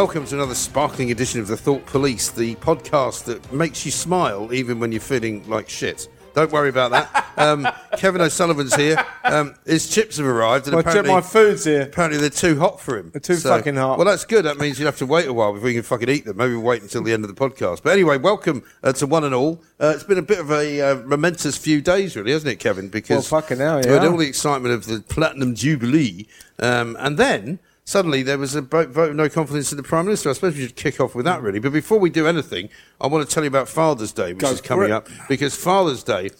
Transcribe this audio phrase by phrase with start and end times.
[0.00, 4.50] Welcome to another sparkling edition of the Thought Police, the podcast that makes you smile
[4.50, 6.08] even when you're feeling like shit.
[6.34, 7.26] Don't worry about that.
[7.40, 7.66] Um,
[7.96, 9.02] Kevin O'Sullivan's here.
[9.24, 11.82] Um, his chips have arrived, and My, apparently, my food's here.
[11.82, 13.08] apparently they're too hot for him.
[13.10, 13.96] They're too fucking hot.
[13.96, 14.44] Well, that's good.
[14.44, 16.36] That means you'll have to wait a while before you can fucking eat them.
[16.36, 17.82] Maybe we'll wait until the end of the podcast.
[17.82, 19.62] But anyway, welcome uh, to one and all.
[19.80, 22.88] Uh, it's been a bit of a uh, momentous few days, really, hasn't it, Kevin?
[22.88, 24.08] Because Well, fucking hell, we had yeah.
[24.08, 26.26] all the excitement of the Platinum Jubilee,
[26.58, 27.58] um, and then
[27.90, 30.30] suddenly there was a vote, vote of no confidence in the Prime Minister.
[30.30, 31.58] I suppose we should kick off with that, really.
[31.58, 32.68] But before we do anything,
[33.00, 36.04] I want to tell you about Father's Day, which Go is coming up, because Father's
[36.04, 36.30] Day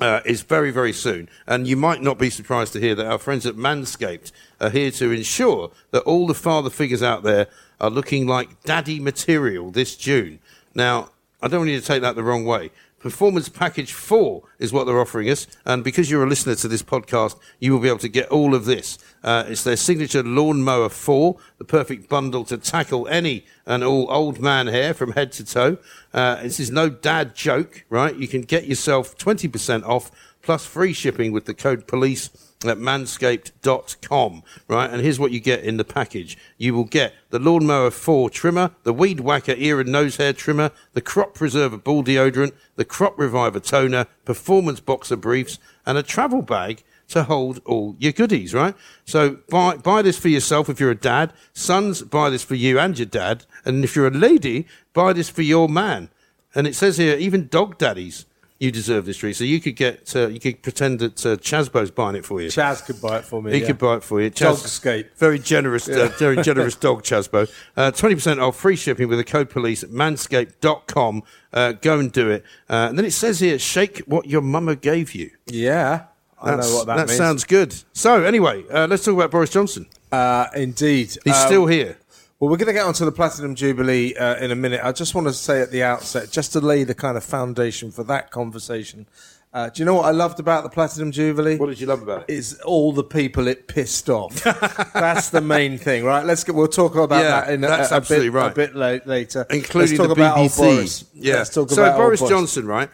[0.00, 1.28] uh, is very, very soon.
[1.46, 4.90] And you might not be surprised to hear that our friends at Manscaped are here
[4.92, 7.48] to ensure that all the father figures out there
[7.80, 10.38] are looking like daddy material this June.
[10.74, 11.10] Now,
[11.42, 12.70] I don't want you to take that the wrong way.
[12.98, 15.46] Performance Package 4 is what they're offering us.
[15.64, 18.54] And because you're a listener to this podcast, you will be able to get all
[18.54, 18.98] of this.
[19.22, 24.40] Uh, it's their signature Lawnmower 4, the perfect bundle to tackle any and all old
[24.40, 25.78] man hair from head to toe.
[26.12, 28.16] Uh, this is no dad joke, right?
[28.16, 30.10] You can get yourself 20% off
[30.42, 32.30] plus free shipping with the code police
[32.64, 34.90] at manscaped.com, right?
[34.90, 36.36] And here's what you get in the package.
[36.56, 40.72] You will get the Lawnmower 4 trimmer, the Weed Whacker ear and nose hair trimmer,
[40.92, 46.42] the Crop Preserver ball deodorant, the Crop Reviver toner, performance boxer briefs, and a travel
[46.42, 48.74] bag to hold all your goodies, right?
[49.04, 51.32] So buy, buy this for yourself if you're a dad.
[51.52, 53.46] Sons, buy this for you and your dad.
[53.64, 56.10] And if you're a lady, buy this for your man.
[56.54, 58.26] And it says here, even dog daddies,
[58.60, 59.34] you deserve this treat.
[59.34, 62.48] So you could get, uh, you could pretend that uh, Chasbo's buying it for you.
[62.48, 63.52] Chaz could buy it for me.
[63.52, 63.66] He yeah.
[63.68, 64.30] could buy it for you.
[64.30, 65.16] Dog Chas- escape.
[65.16, 67.48] Very generous, uh, very generous dog, Chasbo.
[67.76, 71.22] Uh, 20% off free shipping with the code police at manscaped.com.
[71.52, 72.44] Uh, go and do it.
[72.68, 75.30] Uh, and then it says here, shake what your mama gave you.
[75.46, 76.06] Yeah,
[76.42, 77.10] I know what that, means.
[77.10, 77.74] That sounds good.
[77.92, 79.86] So, anyway, uh, let's talk about Boris Johnson.
[80.10, 81.97] Uh, indeed, He's Um, still here.
[82.40, 84.80] Well, we're going to get onto the Platinum Jubilee uh, in a minute.
[84.84, 87.90] I just want to say at the outset, just to lay the kind of foundation
[87.90, 89.08] for that conversation.
[89.52, 91.56] Uh, do you know what I loved about the Platinum Jubilee?
[91.56, 92.32] What did you love about it?
[92.32, 94.34] Is all the people it pissed off.
[94.94, 96.24] that's the main thing, right?
[96.24, 96.54] Let's get.
[96.54, 98.52] We'll talk about Yeah, that in a, that's a, absolutely bit, right.
[98.52, 101.06] a bit la- later, including Let's talk the BBC.
[101.14, 101.36] Yeah.
[101.38, 102.30] Let's talk so about old Boris Boris.
[102.30, 102.90] Johnson, right?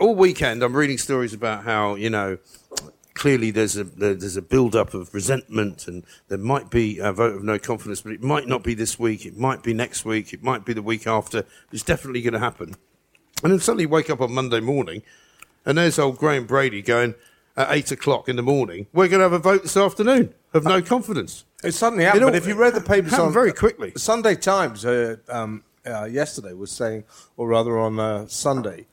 [0.00, 2.38] All weekend, I'm reading stories about how you know
[3.18, 7.12] clearly there's a there- there's a build up of resentment, and there might be a
[7.12, 9.26] vote of no confidence, but it might not be this week.
[9.26, 10.32] It might be next week.
[10.32, 11.44] It might be the week after.
[11.72, 12.76] It's definitely going to happen.
[13.42, 15.02] And then suddenly wake up on Monday morning,
[15.66, 17.14] and there's old Graham Brady going
[17.56, 18.86] at eight o'clock in the morning.
[18.92, 21.44] We're going to have a vote this afternoon of no confidence.
[21.64, 22.22] It suddenly happened.
[22.22, 23.90] Know, but if you read the papers happened on very quickly.
[23.90, 27.02] the Sunday Times uh, um, uh, yesterday was saying,
[27.36, 28.86] or rather on uh, Sunday,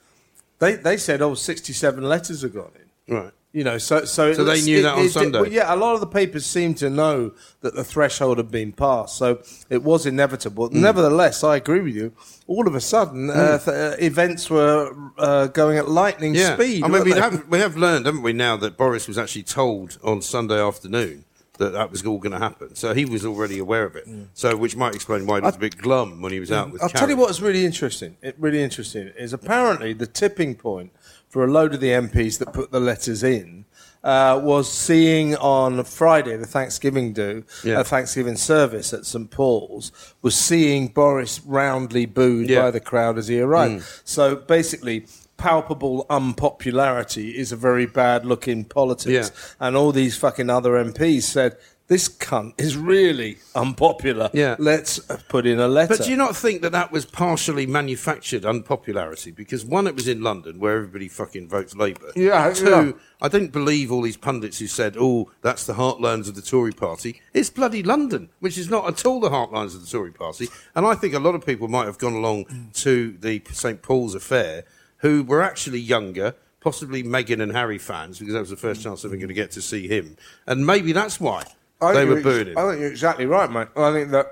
[0.57, 2.71] they they said, oh, 67 letters have gone
[3.07, 3.15] in.
[3.15, 3.31] Right.
[3.55, 5.39] You know, so so, So they knew that on Sunday?
[5.39, 8.73] well, yeah, a lot of the papers seem to know that the threshold had been
[8.73, 10.67] passed, so it was inevitable.
[10.67, 10.81] Hmm.
[10.81, 12.11] Nevertheless, I agree with you.
[12.47, 16.83] All of a sudden, uh, th- uh, events were uh, going at lightning speed.
[16.83, 17.21] I mean, we they?
[17.21, 21.23] have, we have learned, haven't we, now that Boris was actually told on Sunday afternoon
[21.57, 22.75] that that was all going to happen.
[22.75, 24.05] So he was already aware of it.
[24.33, 26.83] So, which might explain why he was a bit glum when he was out with
[26.83, 28.17] I'll tell you what's really interesting.
[28.21, 30.91] It really interesting is apparently the tipping point
[31.35, 33.65] for a load of the MPs that put the letters in
[34.05, 37.79] uh, was seeing on Friday the Thanksgiving do Yeah.
[37.81, 39.91] uh, Thanksgiving service at St Paul's
[40.21, 42.59] was seeing Boris roundly booed Yeah.
[42.59, 42.61] Mm.
[42.61, 43.83] by the crowd as he arrived.
[44.05, 45.07] So basically.
[45.37, 49.67] Palpable unpopularity is a very bad look in politics, Yeah.
[49.67, 51.57] and all these fucking other MPs said
[51.87, 54.29] this cunt is really unpopular.
[54.33, 54.55] Yeah.
[54.57, 55.95] let's uh, put in a letter.
[55.95, 59.31] But do you not think that that was partially manufactured unpopularity?
[59.31, 62.11] Because one, it was in London where everybody fucking votes Labour.
[62.15, 62.91] Yeah, Two, yeah.
[63.21, 66.71] I didn't believe all these pundits who said, "Oh, that's the heartlands of the Tory
[66.71, 70.47] Party." It's bloody London, which is not at all the heartlands of the Tory Party.
[70.73, 74.15] And I think a lot of people might have gone along to the St Paul's
[74.15, 74.63] affair
[74.97, 76.35] who were actually younger.
[76.61, 79.35] Possibly Meghan and Harry fans, because that was the first chance they were going to
[79.35, 80.17] get to see him,
[80.47, 81.43] and maybe that's why
[81.81, 83.67] I they think were you're ex- I think you're exactly right, mate.
[83.75, 84.27] I think that.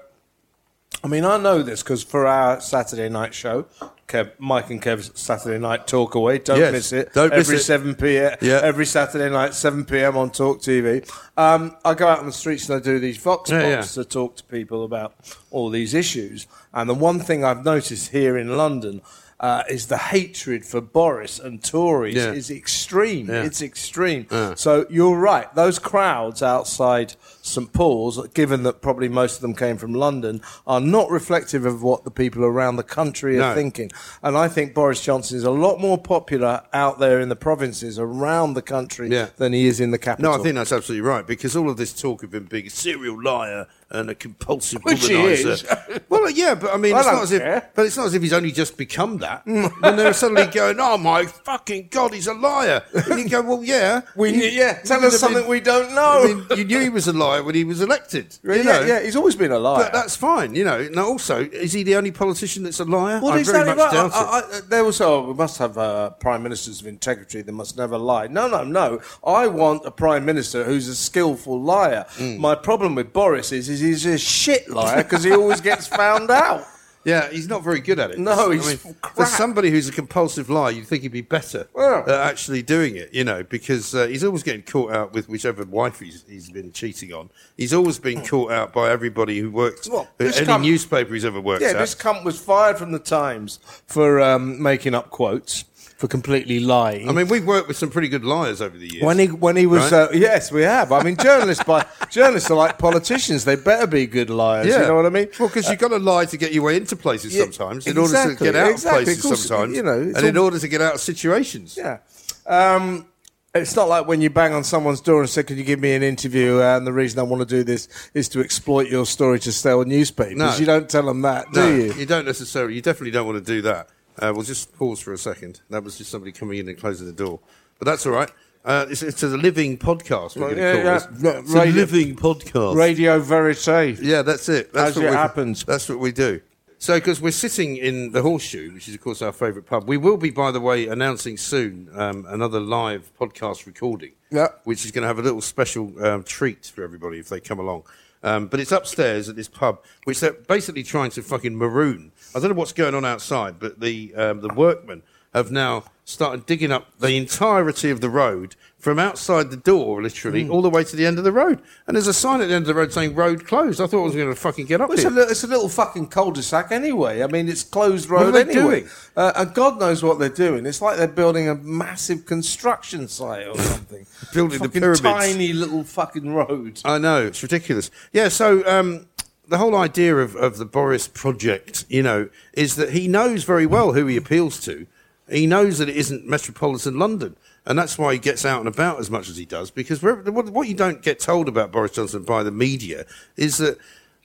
[1.04, 3.66] I mean, I know this because for our Saturday night show,
[4.08, 6.38] Kev, Mike and Kev's Saturday night talk away.
[6.38, 7.14] Don't Yes, miss it.
[7.14, 7.60] don't miss every it.
[7.64, 8.38] seven p.m.
[8.42, 8.62] Yeah.
[8.64, 10.16] Every Saturday night, seven p.m.
[10.16, 11.06] on Talk TV.
[11.36, 14.04] Um, I go out on the streets and I do these vox Yeah, pops yeah.
[14.04, 15.14] to talk to people about
[15.52, 16.48] all these issues.
[16.74, 19.02] And the one thing I've noticed here in London.
[19.44, 22.32] Uh, is the hatred for Boris and Tories Yeah.
[22.32, 23.28] is extreme.
[23.28, 23.44] Yeah.
[23.44, 24.26] It's extreme.
[24.56, 25.54] So you're right.
[25.54, 30.80] Those crowds outside St Paul's, given that probably most of them came from London, are
[30.80, 33.54] not reflective of what the people around the country are No.
[33.54, 33.92] thinking.
[34.24, 38.00] And I think Boris Johnson is a lot more popular out there in the provinces
[38.00, 39.28] around the country Yeah.
[39.36, 40.32] than he is in the capital.
[40.32, 42.70] No, I think that's absolutely right because all of this talk of him being a
[42.70, 46.02] serial liar and a compulsive Which womanizer.
[46.10, 48.22] well, yeah, but I mean, I it's not as if, but it's not as if
[48.24, 49.46] he's only just become that.
[49.46, 53.64] and they're suddenly going, "Oh my fucking god, he's a liar," and you go, "Well,
[53.64, 56.24] yeah, we, you- yeah, tell us something been- we don't know.
[56.24, 58.38] I mean, you knew he was a liar when he was elected.
[58.44, 58.82] you yeah, know?
[58.82, 59.84] yeah, he's always been a liar.
[59.84, 60.88] But that's fine, you know.
[60.90, 63.20] Now, also, is he the only politician that's a liar?
[63.22, 63.94] Well, I exactly very much right.
[63.94, 64.74] doubt I, it.
[64.74, 68.28] I, was, oh, we must have uh, prime ministers of integrity that must never lie.
[68.28, 69.02] No, no, no.
[69.26, 72.06] I want a prime minister who's a skillful liar.
[72.18, 72.40] Mm.
[72.40, 76.30] My problem with Boris is, is he's a shit liar because he always gets found
[76.32, 76.66] out.
[77.06, 78.20] Yeah, he's not very good at it.
[78.20, 79.16] No, he's crap.
[79.16, 82.04] For somebody who's a compulsive liar, you'd think he'd be better Yeah.
[82.08, 85.64] at actually doing it, you know, because uh, he's always getting caught out with whichever
[85.66, 87.30] wife he's, he's been cheating on.
[87.58, 91.62] He's always been caught out by everybody who works, Well, any newspaper he's ever worked
[91.64, 91.68] at.
[91.72, 91.80] Yeah, at.
[91.80, 95.66] this cunt was fired from the Times for um, making up quotes,
[95.98, 97.08] for completely lying.
[97.08, 99.04] I mean, we've worked with some pretty good liars over the years.
[99.04, 99.94] When he when he was Right?
[99.94, 104.06] uh, yes we have I mean journalists by journalists are like politicians they better be
[104.06, 106.52] good liars you know what I mean Well, because you've got to lie to get
[106.54, 109.02] your way into places Yeah, sometimes, in order to get out exactly.
[109.02, 111.00] of places Of course, sometimes, you know, it's and in order to get out of
[111.02, 111.78] situations.
[111.78, 112.00] Yeah.
[112.46, 113.08] Um,
[113.56, 115.94] it's not like when you bang on someone's door and say, "Can you give me
[115.94, 119.06] an interview?" Uh, and the reason I want to do this is to exploit your
[119.06, 120.36] story to sell newspapers.
[120.36, 120.56] No.
[120.58, 122.06] You don't tell them that, do No, you?
[122.08, 122.74] don't necessarily.
[122.74, 123.90] You definitely don't want to do that.
[124.20, 125.62] Uh, we'll just pause for a second.
[125.70, 127.40] That was just somebody coming in and closing the door,
[127.80, 128.32] but that's all right.
[128.66, 130.38] Uh, it's, it's a living podcast.
[130.38, 130.94] We're Yeah, call yeah.
[131.00, 131.08] this.
[131.22, 132.76] Yeah, It's a radio- living podcast.
[132.76, 134.00] Radio verite.
[134.02, 134.72] Yeah, that's it.
[134.72, 135.66] That's As what it we- happens.
[135.66, 136.40] That's what we do.
[136.78, 139.96] So, because we're sitting in the Horseshoe, which is, of course, our favourite pub, we
[139.98, 144.48] will be, by the way, announcing soon um, another live podcast recording, Yeah.
[144.66, 147.60] which is going to have a little special um, treat for everybody if they come
[147.60, 147.84] along.
[148.22, 152.13] Um, but it's upstairs at this pub, which they're basically trying to fucking maroon.
[152.36, 155.04] I don't know what's going on outside, but the um, the workmen
[155.34, 160.48] have now started digging up the entirety of the road from outside the door, literally,
[160.50, 161.60] all the way to the end of the road.
[161.88, 164.02] And there's a sign at the end of the road saying "road closed." I thought
[164.02, 165.12] I was going to fucking get up Well, it's, here.
[165.12, 167.24] a little, it's a little fucking cul-de-sac anyway.
[167.24, 168.80] I mean, it's closed What are road they anyway.
[168.82, 168.90] doing?
[169.16, 170.66] Uh, and God knows what they're doing.
[170.66, 174.06] It's like they're building a massive construction site or something.
[174.34, 175.00] Building the pyramids.
[175.02, 176.82] tiny little fucking road.
[176.84, 177.90] I know it's ridiculous.
[178.12, 179.08] Yeah, so um,
[179.48, 183.66] the whole idea of, of the Boris project, you know, is that he knows very
[183.66, 184.88] well who he appeals to.
[185.30, 187.36] He knows that it isn't metropolitan London,
[187.66, 189.72] and that's why he gets out and about as much as he does.
[189.72, 193.06] Because what, what you don't get told about Boris Johnson by the media
[193.38, 193.78] is that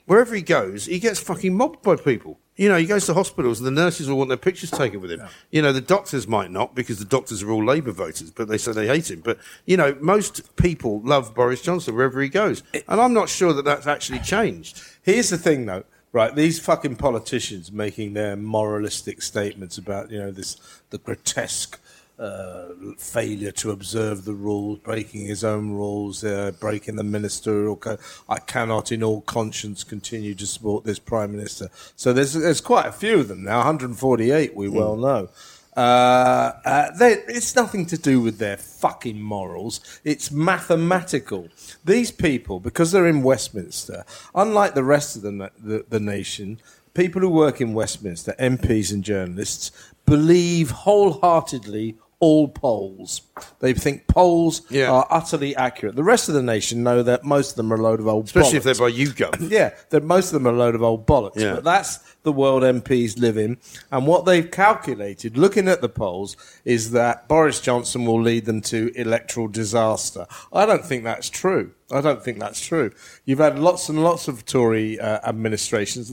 [0.07, 2.39] wherever he goes, he gets fucking mobbed by people.
[2.57, 5.13] You know, he goes to hospitals and the nurses will want their pictures taken with
[5.13, 5.23] him.
[5.53, 8.59] You know, the doctors might not because the doctors are all Labour voters, but they
[8.59, 9.21] say they hate him.
[9.21, 12.65] But, you know, most people love Boris Johnson wherever he goes.
[12.89, 14.83] And I'm not sure that that's actually changed.
[15.09, 15.85] Here's the thing, though.
[16.13, 20.59] Right, these fucking politicians making their moralistic statements about you know this
[20.91, 21.81] the grotesque
[22.19, 22.67] uh,
[22.99, 28.01] failure to observe the rules, breaking his own rules, uh, breaking the ministerial code.
[28.29, 31.71] I cannot, in all conscience, continue to support this prime minister.
[31.97, 34.55] So there's there's quite a few of them now, 148.
[34.55, 35.31] We well know.
[35.79, 40.01] Uh, uh, it's nothing to do with their fucking morals.
[40.03, 41.47] It's mathematical.
[41.85, 44.05] These people, because they're in Westminster,
[44.35, 46.61] unlike the rest of the, the, the nation,
[46.95, 49.71] people who work in Westminster, MPs and journalists,
[50.05, 53.23] believe wholeheartedly all polls.
[53.61, 54.91] They think polls Yeah.
[54.91, 55.95] are utterly accurate.
[55.95, 58.27] The rest of the nation know that most of them are a load of old
[58.27, 59.51] Especially if they're by YouGov.
[59.51, 61.37] Yeah, that most of them are a load of old bollocks.
[61.37, 61.55] Yeah.
[61.55, 63.59] But that's the world MPs live in.
[63.93, 68.63] And what they've calculated, looking at the polls, is that Boris Johnson will lead them
[68.63, 70.27] to electoral disaster.
[70.53, 71.73] I don't think that's true.
[71.91, 72.91] I don't think that's true.
[73.25, 76.13] You've had lots and lots of Tory uh, administrations,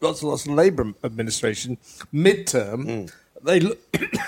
[0.00, 1.78] lots and lots of Labour administration,
[2.12, 2.84] midterm.
[2.84, 3.12] Mm.
[3.42, 3.60] They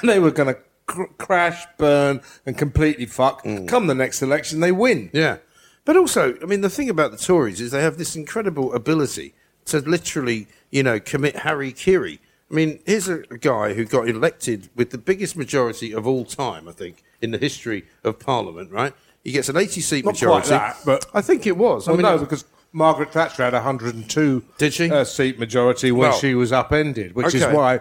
[0.07, 0.61] they were going to
[0.91, 3.45] cr- crash, burn, and completely fuck.
[3.45, 3.69] Mm.
[3.69, 5.11] Come the next election, they win.
[5.13, 5.39] Yeah.
[5.85, 9.35] But also, I mean, the thing about the Tories is they have this incredible ability
[9.67, 12.21] to literally, you know, commit Harry Kiri.
[12.51, 16.69] I mean, here's a, guy who got elected with the biggest majority of all time,
[16.69, 18.93] I think, in the history of Parliament, right?
[19.23, 20.49] He gets an 80 seat Not quite majority.
[20.51, 21.87] that, but- I think it was.
[21.87, 24.91] I Well, mean, no, was- because Margaret Thatcher had a 102 Did she?
[24.91, 27.81] Uh, seat majority when Well, she was upended, which is why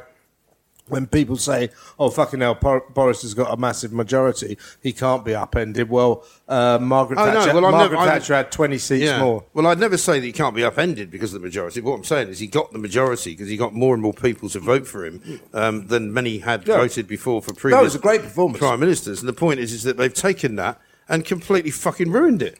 [0.90, 1.70] when people say,
[2.00, 2.56] "Oh fucking hell,
[2.94, 7.34] Boris has got a massive majority, he can't be upended." Well, uh, Margaret Oh, no,
[7.34, 9.46] Thatcher, well, Margaret never- Thatcher had twenty seats more.
[9.54, 11.82] Well, I'd never say that he can't be upended because of the majority.
[11.82, 14.50] What I'm saying is he got the majority because he got more and more people
[14.50, 16.78] to vote for him um, than many had Yeah.
[16.78, 18.60] voted before for previous No, it was a great performance.
[18.60, 19.20] prime ministers.
[19.20, 22.60] And the point is, is that they've taken that and completely fucking ruined it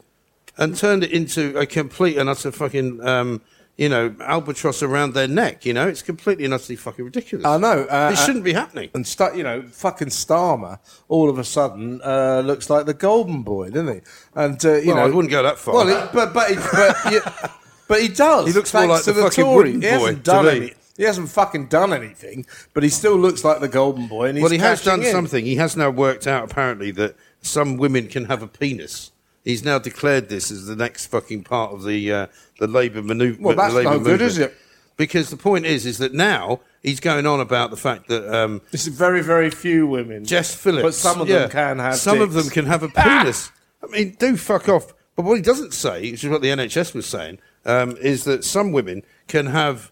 [0.58, 3.40] and turned it into a complete and utter fucking, um,
[3.80, 5.64] you know, albatross around their neck.
[5.64, 7.46] You know, it's completely and utterly fucking ridiculous.
[7.46, 7.86] I know.
[7.88, 8.90] Uh, it shouldn't be happening.
[8.92, 13.42] And stu- you know, fucking Starmer, all of a sudden uh, looks like the golden
[13.42, 14.00] boy, doesn't he?
[14.34, 15.74] And uh, you Well, know, I wouldn't go that far.
[15.76, 17.52] Well, but but he, but,
[17.88, 18.48] but he does.
[18.48, 19.56] He looks more like to the fucking Tory.
[19.72, 20.74] wooden He boy hasn't done any.
[20.98, 22.44] He hasn't fucking done anything,
[22.74, 24.26] but he still looks like the golden boy.
[24.28, 25.10] And he's well, he has done in.
[25.10, 25.46] something.
[25.46, 29.10] He has now worked out apparently that some women can have a penis.
[29.44, 32.26] He's now declared this as the next fucking part of the uh,
[32.58, 33.42] the Labour manoeuvre.
[33.42, 34.54] Well, that's no good, is it?
[34.96, 38.60] Because the point is, is that now he's going on about the fact that um,
[38.70, 40.26] This is very, very few women.
[40.26, 41.96] Jess Phillips, but some of yeah, them can have.
[41.96, 43.50] some of them can have a penis.
[43.82, 44.92] I mean, do fuck off.
[45.16, 48.44] But what he doesn't say, which is what the NHS was saying, um, is that
[48.44, 49.90] some women can have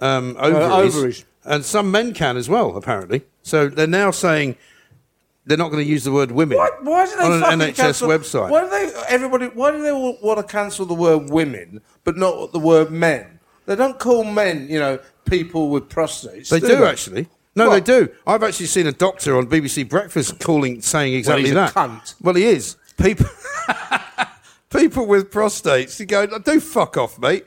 [0.00, 1.24] um, ovaries, ovaries.
[1.44, 2.76] and some men can as well.
[2.76, 4.56] Apparently, so they're now saying
[5.48, 7.58] they're not going to use the word women Why, why do they on an fucking
[7.58, 8.50] NHS cancel, website.
[8.50, 8.92] Why do they?
[9.08, 9.46] Everybody.
[9.46, 13.40] Why do they all want to cancel the word women, but not the word men?
[13.66, 16.48] They don't call men, you know, people with prostates.
[16.50, 17.28] They do actually.
[17.56, 17.84] No, What?
[17.84, 18.08] they do.
[18.26, 21.74] I've actually seen a doctor on BBC Breakfast calling, saying exactly he's a that.
[21.74, 22.14] cunt.
[22.20, 22.76] Well, he is.
[22.98, 23.26] People,
[24.70, 25.98] people with prostates.
[25.98, 27.46] You go, do fuck off, mate.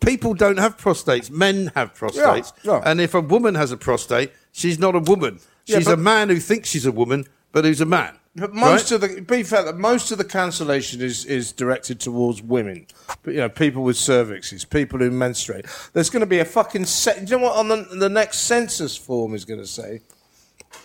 [0.00, 1.30] People don't have prostates.
[1.30, 2.52] Men have prostates.
[2.62, 2.80] Yeah.
[2.84, 5.38] And if a woman has a prostate, she's not a woman.
[5.66, 8.18] Yeah, She's but- a man who thinks she's a woman, but who's a man.
[8.34, 9.02] But most Right?
[9.02, 12.86] of the be fair, that most of the cancellation is, is directed towards women,
[13.22, 15.66] but, you know, people with cervixes, people who menstruate.
[15.92, 17.28] There's going to be a fucking set.
[17.28, 17.56] You know what?
[17.56, 20.00] On the, the next census form is going to say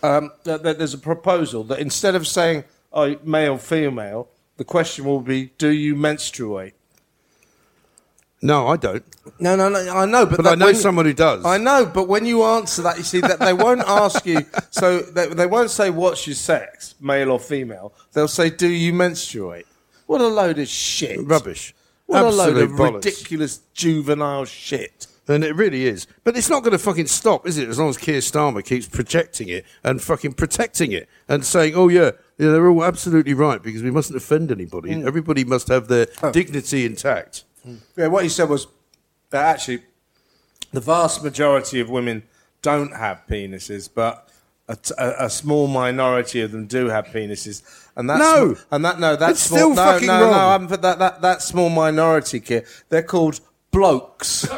[0.03, 5.05] um, that, that there's a proposal that instead of saying oh, male female, the question
[5.05, 6.73] will be do you menstruate?
[8.41, 9.03] No, I don't.
[9.39, 9.79] No, no, no.
[9.97, 11.43] I know, but, But I know when- someone who does.
[11.45, 14.45] I know, but when you answer that, you see that they won't ask you.
[14.69, 17.93] So they, they won't say what's your sex, male or female.
[18.13, 19.65] They'll say, "Do you menstruate?"
[20.05, 21.19] What a load of shit!
[21.25, 21.73] Rubbish.
[22.05, 22.93] What a load of bollocks.
[23.05, 25.07] ridiculous juvenile shit.
[25.27, 26.07] And it really is.
[26.23, 27.67] But it's not going to fucking stop, is it?
[27.67, 31.89] As long as Keir Starmer keeps projecting it and fucking protecting it and saying, oh,
[31.89, 34.91] yeah, yeah they're all absolutely right because we mustn't offend anybody.
[34.91, 35.05] Mm.
[35.05, 36.31] Everybody must have their Oh.
[36.31, 37.43] dignity intact.
[37.67, 37.77] Mm.
[37.95, 38.67] Yeah, what he said was
[39.29, 39.83] that actually
[40.71, 42.23] the vast majority of women
[42.61, 44.29] don't have penises, but
[44.69, 47.61] a, t- a- a small minority of them do have penises.
[47.95, 48.55] And that's No.
[48.71, 50.31] and that no, that's small, still no, fucking no, wrong.
[50.31, 52.65] no, I haven't put that, that that small minority kid.
[52.89, 53.39] They're called
[53.71, 54.47] blokes.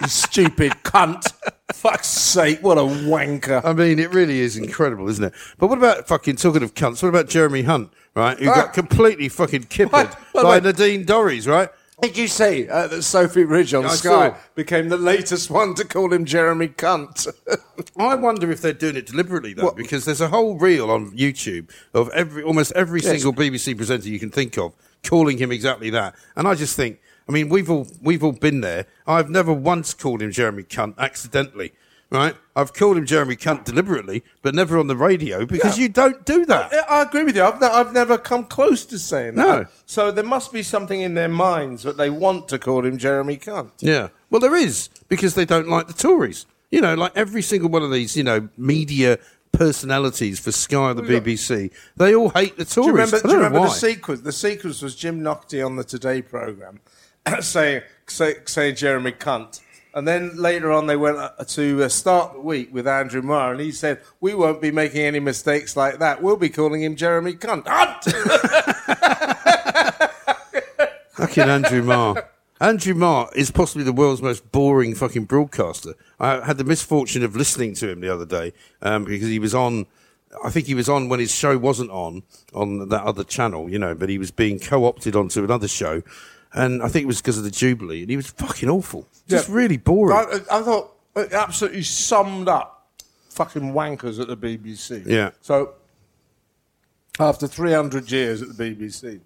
[0.00, 1.32] you stupid cunt!
[1.72, 2.62] Fuck's sake!
[2.62, 3.64] What a wanker!
[3.64, 5.32] I mean, it really is incredible, isn't it?
[5.58, 7.02] But what about fucking talking of cunts?
[7.02, 8.38] What about Jeremy Hunt, right?
[8.38, 10.58] Who got completely fucking kippered by.
[10.58, 11.68] Nadine Dorries, right?
[12.02, 14.36] Did you see uh, that Sophie Ridge on I Sky saw.
[14.54, 17.26] became the latest one to call him Jeremy Cunt?
[17.98, 21.70] I wonder if they're doing it deliberately though, because there's a whole reel on YouTube
[21.94, 26.14] of every almost every single BBC presenter you can think of calling him exactly that,
[26.34, 28.86] and I just think, I mean, we've all we've all been there.
[29.06, 31.72] I've never once called him Jeremy Cunt accidentally,
[32.10, 32.34] right?
[32.54, 35.82] I've called him Jeremy Cunt deliberately, but never on the radio because Yeah.
[35.84, 36.70] you don't do that.
[36.72, 37.42] Yeah, I agree with you.
[37.44, 39.46] I've, ne- I've never come close to saying that.
[39.46, 39.66] No.
[39.86, 43.36] So there must be something in their minds that they want to call him Jeremy
[43.36, 43.70] Cunt.
[43.80, 44.08] Yeah.
[44.30, 46.46] Well, there is because they don't like the Tories.
[46.70, 49.18] You know, like every single one of these, you know, media
[49.52, 52.74] personalities for Sky or the BBC, they all hate the Tories.
[52.74, 54.20] Do you remember, I do you remember the sequence?
[54.20, 56.80] The sequence was Jim Naughtie on the Today programme
[57.40, 59.60] saying, say, saying Jeremy Cunt.
[59.96, 63.52] And then later on, they went uh, to uh, start the week with Andrew Marr,
[63.52, 66.22] and he said, "We won't be making any mistakes like that.
[66.22, 67.64] We'll be calling him Jeremy Cunt."
[71.12, 72.28] Fucking Andrew Marr.
[72.60, 75.94] Andrew Marr is possibly the world's most boring fucking broadcaster.
[76.20, 79.54] I had the misfortune of listening to him the other day um, because he was
[79.54, 79.86] on.
[80.44, 82.22] I think he was on when his show wasn't on
[82.52, 86.02] on that other channel, you know, but he was being co-opted onto another show,
[86.56, 89.48] and I think it was because of the Jubilee, and he was fucking awful, just
[89.48, 90.16] really boring.
[90.16, 92.90] I, I thought it absolutely summed up
[93.30, 95.04] fucking wankers at the BBC.
[95.06, 95.30] Yeah.
[95.42, 95.74] So
[97.20, 99.20] after 300 years at the BBC,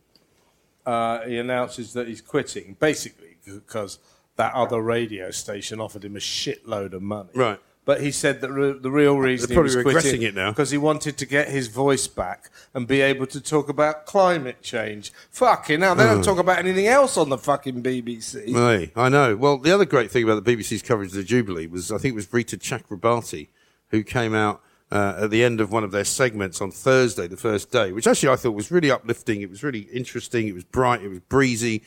[0.84, 3.98] uh, he announces that he's quitting, basically because
[4.36, 7.30] that other radio station offered him a shitload of money.
[7.34, 7.60] Right.
[7.86, 10.50] But he said that re- the real reason They're he was probably quitting it now.
[10.50, 14.60] because he wanted to get his voice back and be able to talk about climate
[14.62, 15.12] change.
[15.30, 18.54] Fucking hell, they don't talk about anything else on the fucking BBC.
[18.94, 19.34] I know.
[19.34, 22.12] Well, the other great thing about the BBC's coverage of the Jubilee was I think
[22.12, 23.48] it was Reeta Chakrabarti
[23.88, 27.36] who came out uh, at the end of one of their segments on Thursday, the
[27.36, 29.40] first day, which actually I thought was really uplifting.
[29.40, 30.48] It was really interesting.
[30.48, 31.02] It was bright.
[31.02, 31.82] It was breezy.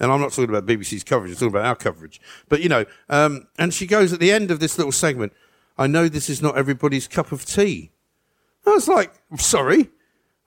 [0.00, 1.30] And I'm not talking about BBC's coverage.
[1.32, 2.20] I'm talking about our coverage.
[2.48, 5.32] But you know, um, and she goes at the end of this little segment.
[5.76, 7.92] I know this is not everybody's cup of tea.
[8.66, 9.90] I was like, sorry.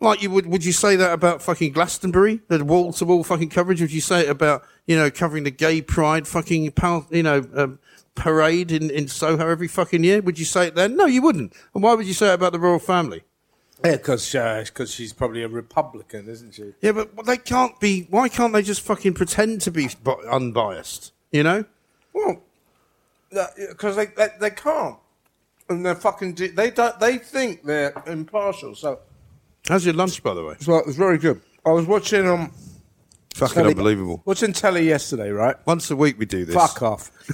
[0.02, 3.50] Like you would, would you say that about fucking Glastonbury, the wall to wall fucking
[3.50, 3.82] coverage?
[3.82, 7.46] Would you say it about you know covering the gay pride fucking pal, you know
[7.56, 7.80] um,
[8.16, 10.22] parade in, in Soho every fucking year?
[10.22, 10.96] Would you say it then?
[10.98, 11.54] No, you wouldn't.
[11.74, 13.24] And why would you say it about the royal family?
[13.84, 16.74] Yeah, because uh, 'cause she's probably a Republican, isn't she?
[16.82, 18.06] Yeah, but they can't be.
[18.12, 19.90] Why can't they just fucking pretend to be
[20.30, 21.14] unbiased?
[21.32, 21.66] You know?
[22.14, 22.44] Well,
[23.32, 24.98] because they, they they can't,
[25.70, 26.34] and they're fucking.
[26.34, 27.00] de- They don't.
[27.00, 28.76] They think they're impartial.
[28.76, 29.00] So,
[29.68, 30.56] How's your lunch, by the way?
[30.60, 31.42] so it was very good.
[31.66, 32.52] I was watching um
[33.36, 34.22] Fucking telly- unbelievable.
[34.26, 35.56] watching telly yesterday, right?
[35.66, 36.54] Once a week we do this.
[36.56, 37.12] Fuck off,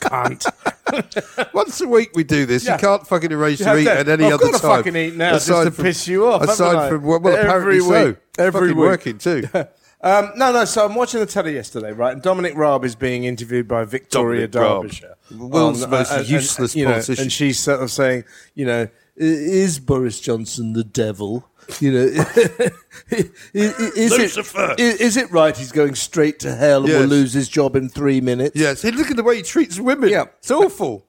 [0.00, 1.52] cunt.
[1.54, 2.64] Once a week we do this.
[2.64, 2.74] Yeah.
[2.74, 4.76] You can't fucking erase Yeah, your eat at any I've other gotta time.
[4.78, 8.06] fucking eat now just to piss you off, Aside from well, Every apparently so.
[8.08, 8.16] week.
[8.38, 8.88] Every fucking week.
[8.88, 9.48] working too.
[10.02, 10.64] Um, no, no.
[10.66, 12.12] So I'm watching the telly yesterday, right?
[12.12, 14.82] And Dominic Raab is being interviewed by Victoria Dominic Raab.
[14.82, 17.22] Derbyshire, The world's on, most and- and, useless you know, politician.
[17.22, 18.24] and she's sort of saying,
[18.54, 21.48] you know, "I- is Boris Johnson the devil?
[21.80, 21.98] You know,
[23.10, 24.74] is, is Lucifer.
[24.78, 27.88] It, is, it right he's going straight to hell and will lose his job in
[27.88, 28.54] three minutes?
[28.54, 30.10] yes, hey, look at the way he treats women.
[30.10, 30.26] Yeah.
[30.38, 31.06] It's awful.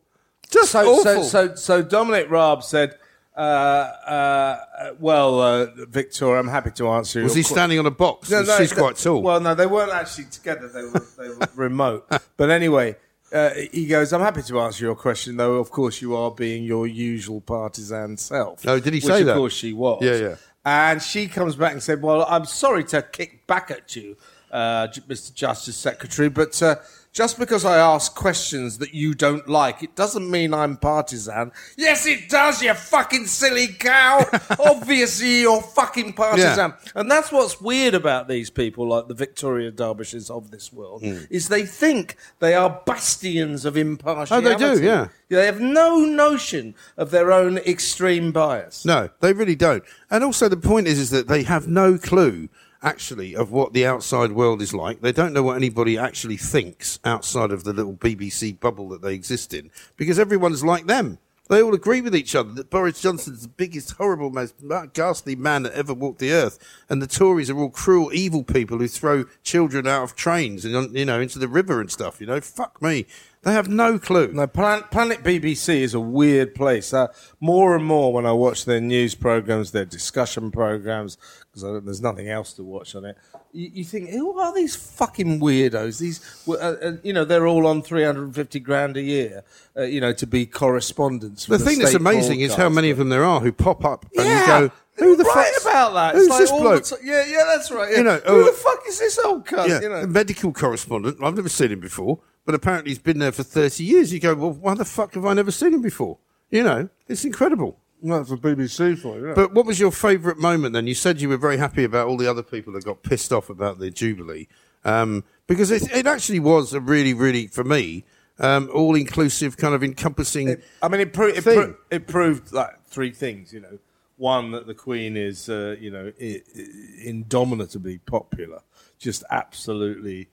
[0.50, 1.24] Just so, awful.
[1.24, 2.98] so, so, so Dominic Raab said,
[3.36, 7.92] uh, uh, well, uh, Victoria, I'm happy to answer was he que- standing on a
[7.92, 8.32] box?
[8.32, 9.22] No, no, She's quite tall.
[9.22, 10.68] Well, no, they weren't actually together.
[10.70, 12.12] They were, they were remote.
[12.36, 12.96] But anyway,
[13.32, 16.64] uh, he goes, I'm happy to answer your question, though, of course, you are being
[16.64, 18.66] your usual partisan self.
[18.68, 20.02] Oh, did he Which, say of course, she was.
[20.02, 20.36] Yeah, yeah.
[20.66, 24.18] And she comes back and said, Well, I'm sorry to kick back at you,
[24.52, 25.34] uh, Mr.
[25.34, 26.76] Justice Secretary, but uh,
[27.18, 31.52] just because I ask questions that you don't like, it doesn't mean I'm partisan.
[31.76, 34.24] Yes, it does, you fucking silly cow.
[34.60, 36.76] Obviously, you're fucking partisan.
[36.94, 41.22] And that's what's weird about these people, like the Victoria Derbyshires of this world, hmm.
[41.32, 44.48] is they think they are bastions of impartiality.
[44.48, 45.08] Oh, they do, yeah.
[45.30, 48.86] They have no notion of their own extreme bias.
[48.86, 49.84] No, they really don't.
[50.12, 52.48] And also, the point is, is that they have no clue
[52.88, 55.02] actually of what the outside world is like.
[55.02, 59.14] They don't know what anybody actually thinks outside of the little BBC bubble that they
[59.14, 61.20] exist in because everyone's like them.
[61.50, 64.56] They all agree with each other that Boris Johnson's the biggest, horrible, most
[64.94, 68.80] ghastly man that ever walked the earth, and the Tories are all cruel, evil people
[68.80, 72.20] who throw children out of trains and you know into the river and stuff.
[72.20, 73.06] You know, fuck me.
[73.48, 74.34] They have no clue.
[74.34, 76.94] No, Planet, Planet BBC is a weird place.
[76.94, 77.08] Uh,
[77.40, 81.18] more and more when I watch their news programs, their discussion programs,
[81.54, 83.16] because there's nothing else to watch on it.
[83.54, 85.98] You, you think, who are these fucking weirdos?
[85.98, 89.46] These, uh, uh, you know, they're all on 350 grand a year,
[89.78, 91.46] uh, you know, to be correspondents.
[91.46, 94.26] The thing that's amazing is how many of them there are who pop up and
[94.26, 96.16] Yeah, you go, "Who the right fuck's- about that?
[96.16, 97.92] Who's it's like this bloke?" T- yeah, yeah, that's right.
[97.94, 97.98] Yeah.
[98.00, 99.70] You know, who oh, the fuck is this old cunt?
[99.70, 101.24] yeah, You know, a medical correspondent.
[101.24, 104.12] I've never seen him before, but apparently he's been there for thirty years.
[104.12, 106.18] You go, well, why the fuck have I never seen him before?
[106.50, 107.78] You know, it's incredible.
[108.02, 109.34] that's the BBC for you.
[109.36, 110.88] But what was your favourite moment then?
[110.88, 113.50] You said you were very happy about all the other people that got pissed off
[113.50, 114.48] about the Jubilee.
[114.86, 118.06] Um, because it, it actually was a really, really, for me,
[118.40, 120.56] um, all inclusive, kind of encompassing.
[120.82, 123.52] I mean, it, pro- it, pro- it proved like three things.
[123.52, 123.78] You know,
[124.16, 128.62] one that the Queen is, uh, you know, I- I- indomitably popular,
[129.00, 130.30] just absolutely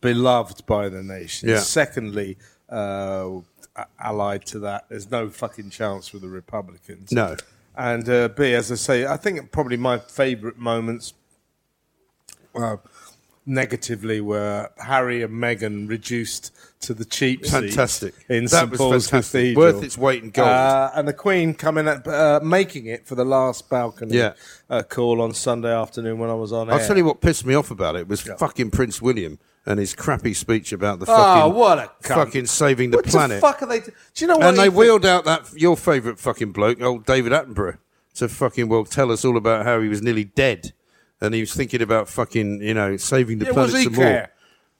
[0.00, 1.48] beloved by the nation.
[1.48, 1.58] Yeah.
[1.60, 2.36] Secondly,
[2.68, 3.30] uh,
[4.00, 7.12] allied to that, there's no fucking chance for the Republicans.
[7.12, 7.36] No.
[7.76, 11.14] And uh, B, as I say, I think probably my favourite moments.
[12.54, 12.76] Uh,
[13.46, 18.14] negatively were Harry and Meghan reduced to the cheap Fantastic.
[18.28, 19.40] in That St Paul's fantastic.
[19.54, 20.48] Cathedral, Worth its weight in gold.
[20.48, 24.34] Uh, and the Queen coming at uh, making it for the last balcony Yeah.
[24.68, 26.86] uh, call on Sunday afternoon when I was on I'll air.
[26.86, 29.38] tell you what pissed me off about it was fucking Prince William
[29.68, 32.14] and his crappy speech about the Oh, fucking, what a cunt.
[32.14, 33.36] fucking saving the what planet.
[33.36, 33.80] the fuck are they?
[33.80, 34.46] Do you know what?
[34.48, 37.78] and they wheeled out that your favourite fucking bloke, old David Attenborough,
[38.14, 40.72] to fucking well tell us all about how he was nearly dead,
[41.20, 44.28] and he was thinking about fucking you know saving the Yeah, planet some more.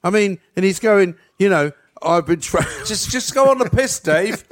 [0.02, 2.64] I mean, and he's going, you know, I've been trying.
[2.86, 4.44] Just, just go on the piss, Dave.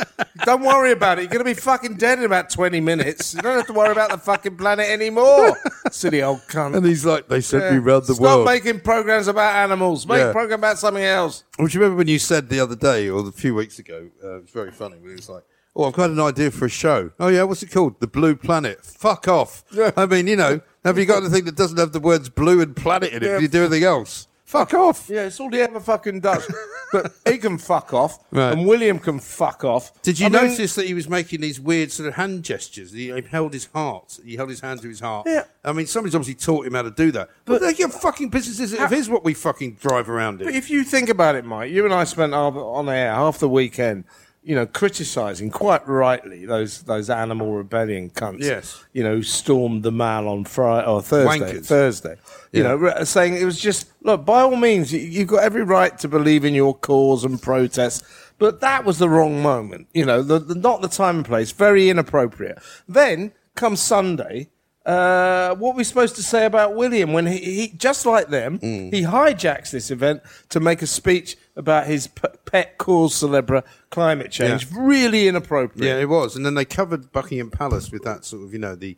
[0.44, 1.22] don't worry about it.
[1.22, 3.34] You're going to be fucking dead in about 20 minutes.
[3.34, 5.56] You don't have to worry about the fucking planet anymore.
[5.90, 6.76] Silly old cunt.
[6.76, 8.16] And he's like, they sent me round the world.
[8.16, 8.46] Stop world.
[8.46, 10.06] making programs about animals.
[10.06, 10.30] Make Yeah.
[10.30, 11.44] a program about something else.
[11.58, 14.08] Well, do you remember when you said the other day or a few weeks ago?
[14.22, 14.96] Uh, it was very funny.
[14.98, 17.62] When it was like, "Oh, I've got an idea for a show." Oh yeah, what's
[17.62, 18.00] it called?
[18.00, 18.84] The Blue Planet.
[18.84, 19.64] Fuck off.
[19.72, 19.92] Yeah.
[19.96, 22.76] I mean, you know, have you got anything that doesn't have the words blue and
[22.76, 23.26] planet in it?
[23.26, 23.36] Yeah.
[23.36, 24.26] Do you do anything else?
[24.46, 25.10] Fuck off.
[25.10, 26.48] Yeah, it's all he ever fucking does.
[26.92, 28.52] but he can fuck off, Right.
[28.52, 30.00] and William can fuck off.
[30.02, 32.92] Did you I mean, notice that he was making these weird sort of hand gestures?
[32.92, 34.20] He he held his heart.
[34.24, 35.26] He held his hand to his heart.
[35.28, 35.44] Yeah.
[35.64, 37.28] I mean, somebody's obviously taught him how to do that.
[37.44, 38.72] But, they're your fucking businesses.
[38.72, 40.46] If it is what we fucking drive around in.
[40.46, 43.38] But if you think about it, Mike, you and I spent half, on air half
[43.40, 44.04] the weekend,
[44.44, 48.42] you know, criticising quite rightly those those animal rebellion cunts.
[48.44, 48.80] Yes.
[48.92, 51.52] You know, who stormed the mall on Friday or Thursday.
[51.52, 51.66] Wankers.
[51.66, 52.16] Thursday.
[52.56, 52.74] You Yeah.
[52.76, 54.24] know, saying it was just look.
[54.24, 58.04] By all means, you, you've got every right to believe in your cause and protest.
[58.38, 59.88] But that was the wrong moment.
[59.94, 61.52] You know, the, the, not the time and place.
[61.52, 62.58] Very inappropriate.
[62.88, 64.48] Then come Sunday.
[64.84, 68.60] Uh, what are we supposed to say about William when he, he just like them,
[68.60, 68.92] Mm.
[68.94, 74.30] he hijacks this event to make a speech about his p- pet cause celebre climate
[74.30, 74.68] change?
[74.72, 75.84] Really inappropriate.
[75.84, 76.36] Yeah, it was.
[76.36, 78.96] And then they covered Buckingham Palace with that sort of, you know, the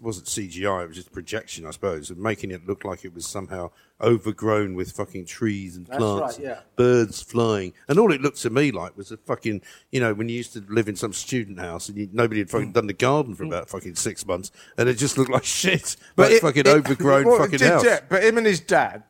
[0.00, 3.26] wasn't CGI, it was just projection, I suppose, of making it look like it was
[3.26, 3.70] somehow
[4.00, 6.50] overgrown with fucking trees and That's plants, right, yeah.
[6.52, 7.72] and birds flying.
[7.88, 10.52] And all it looked to me like was a fucking, you know, when you used
[10.54, 12.52] to live in some student house and you, nobody had Mm.
[12.52, 15.96] fucking done the garden for about fucking six months, and it just looked like shit.
[16.16, 17.84] But it's it- fucking it- overgrown well, fucking did- house.
[17.84, 19.04] yeah, but him and his dad,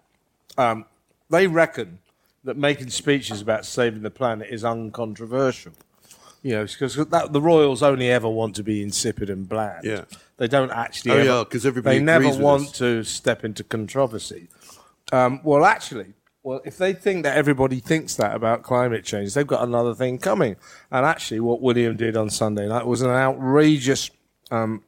[0.59, 0.85] um,
[1.31, 1.99] they reckon
[2.45, 5.73] that making speeches about saving the planet is uncontroversial.
[6.45, 9.83] You know, because the royals only ever want to be insipid and bland.
[9.85, 10.05] Yeah.
[10.37, 11.13] They don't actually.
[11.13, 12.73] Oh, ever, yeah, 'cause everybody They never want us.
[12.79, 14.49] to step into controversy.
[15.11, 19.47] Um, well, actually, well, if they think that everybody thinks that about climate change, they've
[19.47, 20.57] got another thing coming.
[20.91, 24.11] And actually, what William did on Sunday night was an outrageous
[24.51, 24.83] um,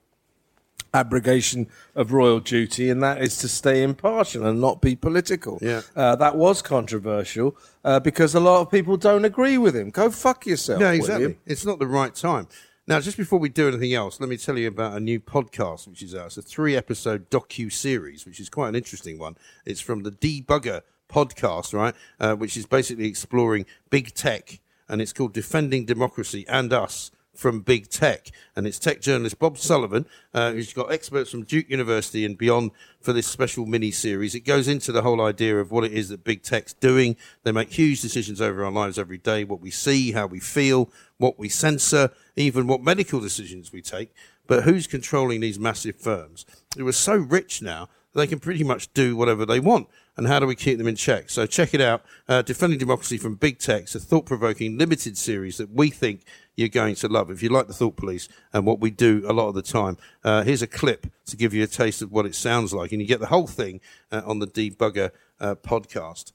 [0.97, 5.59] abrogation of royal duty, and that is to stay impartial and not be political.
[5.61, 5.83] Yeah.
[5.95, 9.91] Uh, that was controversial uh, because a lot of people don't agree with him.
[9.91, 10.81] Go fuck yourself.
[10.81, 11.27] Yeah, exactly.
[11.27, 11.41] William.
[11.47, 12.49] It's not the right time.
[12.89, 15.89] Now, just before we do anything else, let me tell you about a new podcast
[15.89, 16.27] which is out.
[16.27, 19.37] It's a three-episode docu series, which is quite an interesting one.
[19.65, 21.95] It's from the Debugger podcast, right?
[22.21, 27.61] Uh, which is basically exploring big tech, and it's called "Defending Democracy and Us." From
[27.61, 32.25] big tech, and it's tech journalist Bob Sullivan, uh, who's got experts from Duke University
[32.25, 34.35] and beyond for this special mini series.
[34.35, 37.15] It goes into the whole idea of what it is that big tech's doing.
[37.43, 40.91] They make huge decisions over our lives every day, what we see, how we feel,
[41.19, 44.15] what we censor, even what medical decisions we take.
[44.47, 48.93] But who's controlling these massive firms who are so rich now they can pretty much
[48.95, 49.89] do whatever they want?
[50.17, 51.29] And how do we keep them in check?
[51.29, 52.03] So check it out.
[52.27, 53.95] Uh, Defending Democracy from Big Tech.
[53.95, 56.25] A thought-provoking limited series that we think
[56.57, 57.31] you're going to love.
[57.31, 59.99] If you like the Thought Police and what we do a lot of the time,
[60.25, 62.93] uh, here's a clip to give you a taste of what it sounds like.
[62.93, 66.33] And you get the whole thing uh, on the Debugger uh, podcast.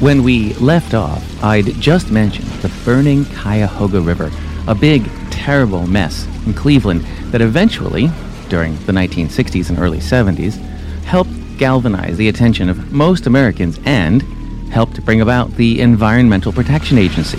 [0.00, 4.30] When we left off, I'd just mentioned the burning Cuyahoga River,
[4.68, 7.00] a big, terrible mess in Cleveland
[7.32, 8.08] that eventually,
[8.48, 10.56] during the 1960s and early 70s,
[11.02, 14.22] helped galvanize the attention of most Americans and
[14.70, 17.38] helped bring about the Environmental Protection Agency.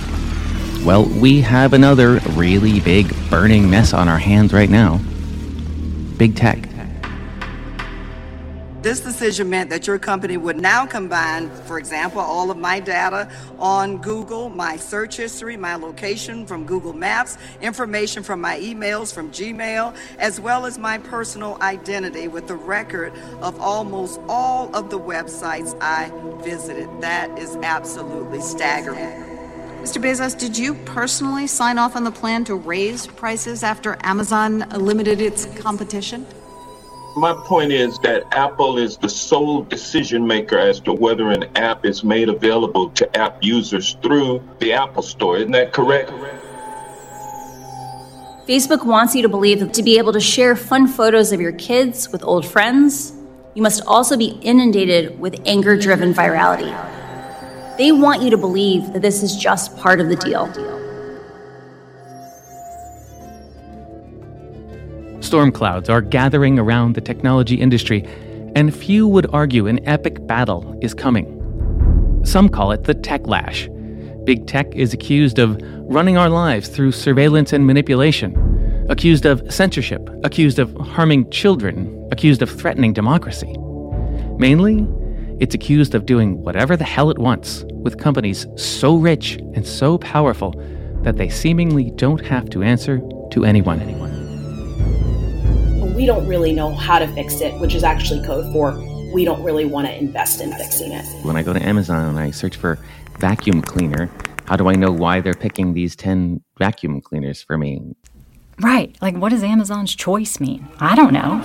[0.86, 4.99] Well, we have another really big burning mess on our hands right now.
[6.17, 6.68] Big tech.
[8.82, 13.30] This decision meant that your company would now combine, for example, all of my data
[13.58, 19.32] on Google, my search history, my location from Google Maps, information from my emails from
[19.32, 23.12] Gmail, as well as my personal identity with the record
[23.42, 26.10] of almost all of the websites I
[26.42, 26.88] visited.
[27.02, 29.26] That is absolutely staggering.
[29.82, 30.02] Mr.
[30.02, 35.20] Bezos, did you personally sign off on the plan to raise prices after Amazon limited
[35.20, 36.26] its competition?
[37.15, 41.86] My point is that Apple is the sole decision maker as to whether an app
[41.86, 45.38] is made available to app users through the Apple Store.
[45.38, 46.12] Isn't that correct?
[48.48, 51.52] Facebook wants you to believe that to be able to share fun photos of your
[51.54, 53.13] kids with old friends,
[53.54, 56.76] you must also be inundated with anger driven virality.
[57.78, 60.48] They want you to believe that this is just part of the deal.
[65.30, 68.04] Storm clouds are gathering around the technology industry,
[68.56, 72.24] and few would argue an epic battle is coming.
[72.26, 73.70] Some call it the tech lash.
[74.24, 80.10] Big tech is accused of running our lives through surveillance and manipulation, accused of censorship,
[80.24, 83.56] accused of harming children, accused of threatening democracy.
[84.39, 84.88] Mainly,
[85.39, 90.00] it's accused of doing whatever the hell it wants with companies so rich and so
[90.00, 90.56] powerful
[91.04, 94.18] that they seemingly don't have to answer to anyone.
[96.00, 98.72] We don't really know how to fix it, which is actually code for
[99.14, 101.04] we don't really want to invest in fixing it.
[101.26, 102.80] When I go to Amazon and I search for
[103.20, 104.10] vacuum cleaner,
[104.46, 107.98] how do I know why they're picking these 10 vacuum cleaners for me?
[108.62, 108.96] Right.
[109.02, 110.66] Like, what does Amazon's choice mean?
[110.80, 111.40] I don't know.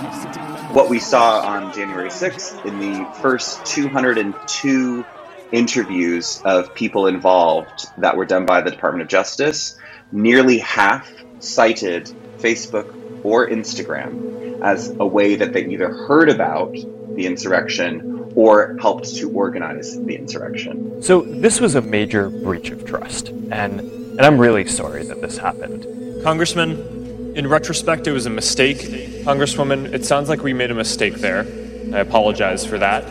[0.71, 5.05] What we saw on January 6th in the first 202
[5.51, 9.77] interviews of people involved that were done by the Department of Justice,
[10.13, 16.73] nearly half cited Facebook or Instagram as a way that they either heard about
[17.15, 21.01] the insurrection or helped to organize the insurrection.
[21.01, 25.37] So this was a major breach of trust, and, and I'm really sorry that this
[25.37, 25.87] happened.
[26.23, 28.77] Congressman, in retrospect, it was a mistake.
[29.23, 31.45] Congresswoman, it sounds like we made a mistake there.
[31.93, 33.03] I apologize for that.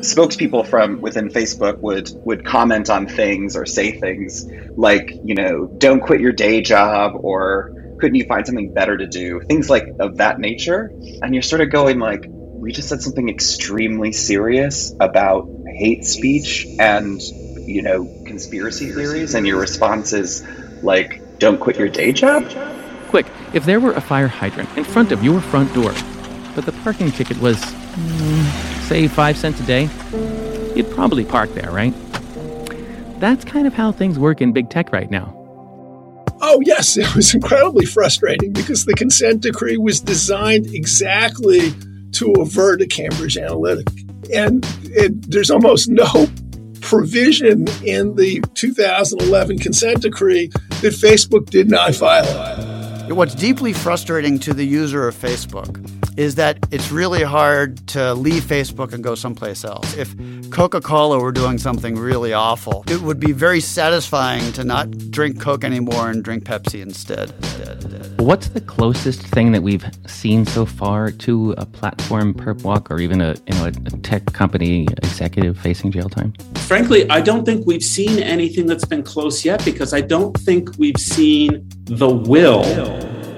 [0.00, 5.66] Spokespeople from within Facebook would would comment on things or say things like, you know,
[5.66, 9.40] don't quit your day job or couldn't you find something better to do?
[9.40, 10.90] Things like of that nature.
[11.22, 16.66] And you're sort of going like, we just said something extremely serious about hate speech
[16.78, 17.20] and
[17.70, 20.46] you know conspiracy theories and your response is
[20.82, 22.44] like don't quit your day job
[23.08, 25.92] quick if there were a fire hydrant in front of your front door
[26.54, 29.88] but the parking ticket was mm, say five cents a day
[30.74, 31.94] you'd probably park there right
[33.20, 35.39] that's kind of how things work in big tech right now
[36.40, 41.72] Oh, yes, it was incredibly frustrating because the consent decree was designed exactly
[42.12, 44.06] to avert a Cambridge Analytica.
[44.34, 46.28] And it, there's almost no
[46.80, 52.79] provision in the 2011 consent decree that Facebook did not file violate.
[53.10, 55.84] What's deeply frustrating to the user of Facebook
[56.16, 59.96] is that it's really hard to leave Facebook and go someplace else.
[59.96, 60.14] If
[60.50, 65.40] Coca Cola were doing something really awful, it would be very satisfying to not drink
[65.40, 67.32] Coke anymore and drink Pepsi instead.
[68.20, 73.00] What's the closest thing that we've seen so far to a platform perp walk or
[73.00, 76.32] even a, you know, a tech company executive facing jail time?
[76.54, 80.76] Frankly, I don't think we've seen anything that's been close yet because I don't think
[80.78, 82.62] we've seen the will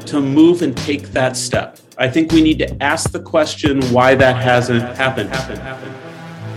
[0.06, 1.78] to move and take that step.
[1.98, 5.30] I think we need to ask the question why that hasn't happened.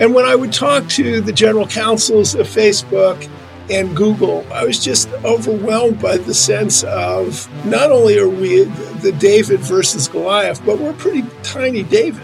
[0.01, 3.29] And when I would talk to the general counsels of Facebook
[3.69, 8.63] and Google, I was just overwhelmed by the sense of not only are we
[9.01, 12.23] the David versus Goliath, but we're a pretty tiny David.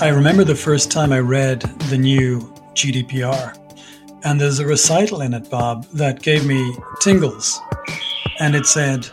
[0.00, 2.40] I remember the first time I read the new
[2.74, 3.56] GDPR,
[4.24, 7.60] and there's a recital in it, Bob, that gave me tingles.
[8.40, 9.08] And it said,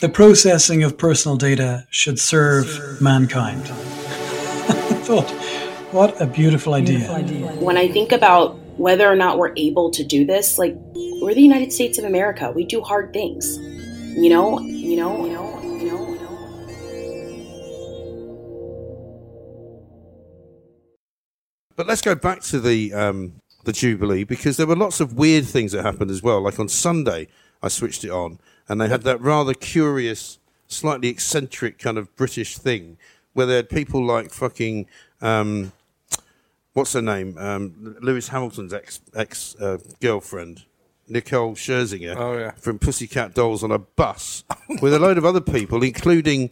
[0.00, 3.62] the processing of personal data should serve mankind.
[3.64, 3.66] I
[5.04, 5.30] thought,
[5.92, 7.06] what a beautiful idea.
[7.58, 10.74] When I think about whether or not we're able to do this, like
[11.20, 12.50] we're the United States of America.
[12.50, 13.58] We do hard things.
[13.58, 16.36] You know, you know, you know, you know, you know.
[21.76, 23.34] But let's go back to the um,
[23.64, 26.40] the Jubilee because there were lots of weird things that happened as well.
[26.40, 27.28] Like on Sunday,
[27.62, 28.38] I switched it on,
[28.70, 32.96] and they had that rather curious, slightly eccentric kind of British thing
[33.34, 34.86] where they had people like fucking.
[35.20, 35.72] Um,
[36.72, 37.36] what's her name?
[37.36, 40.64] Um, Lewis Hamilton's ex ex uh, girlfriend,
[41.08, 42.52] Nicole Scherzinger, Oh, yeah.
[42.52, 44.44] from Pussycat Dolls on a bus
[44.80, 46.50] with a load of other people, including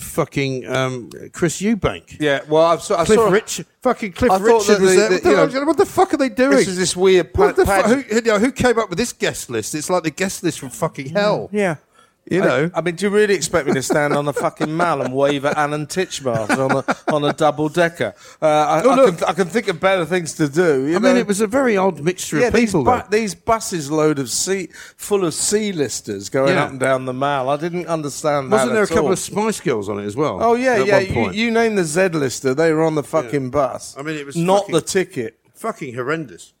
[0.00, 2.16] fucking um, Chris Eubank.
[2.20, 5.08] Yeah, well, I've saw, I Cliff saw Richard, fucking Cliff I Richard was the- there.
[5.08, 6.50] the- what, the, know, what the fuck are they doing?
[6.52, 9.12] This is this weird What the fu- who, you know, who came up with this
[9.12, 9.74] guest list?
[9.74, 11.48] It's like the guest list from fucking hell.
[11.52, 11.76] Yeah.
[12.26, 12.70] You know.
[12.74, 15.44] I, mean, do you really expect me to stand on a fucking mall and wave
[15.44, 18.14] at Alan Titchmarsh on a on a double decker?
[18.40, 19.18] Uh, I, No, I, look.
[19.18, 20.86] can, I can think of better things to do.
[20.86, 22.84] you I mean, it was a very odd mixture yeah, of people.
[22.84, 26.64] these, bu- these buses load of sea full of sea listers going Yeah.
[26.64, 27.48] up and down the mall.
[27.48, 29.12] I didn't understand Wasn't there a at couple all.
[29.12, 30.38] of Spice Girls on it as well?
[30.40, 30.98] Oh yeah, yeah.
[31.00, 32.54] You, you named the Z-lister.
[32.54, 33.96] They were on the fucking bus.
[33.98, 35.38] I mean, it was not fucking- the ticket.
[35.54, 36.52] fucking horrendous.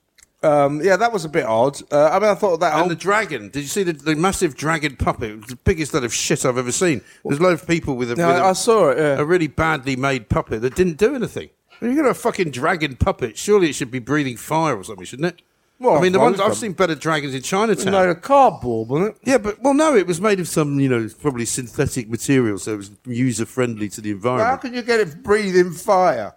[0.42, 1.80] Um, yeah, that was a bit odd.
[1.92, 3.50] Uh, I mean, I thought that whole And the dragon.
[3.50, 5.30] Did you see the, the massive dragon puppet?
[5.30, 7.02] It was the biggest load of shit I've ever seen.
[7.24, 9.18] There's a load of people with a, Yeah, with a- I saw it, yeah.
[9.18, 11.50] a really badly made puppet that didn't do anything.
[11.80, 15.04] When you got a fucking dragon puppet, surely it should be breathing fire or something,
[15.04, 15.42] shouldn't it?
[15.78, 17.92] Well, I mean, the ones I've seen better dragons in Chinatown.
[17.92, 19.22] no, a cardboard, wasn't it?
[19.24, 22.74] Yeah, but well, no, it was made of some, you know, probably synthetic material, so
[22.74, 24.46] it was user friendly to the environment.
[24.50, 26.34] How can you get it breathing fire?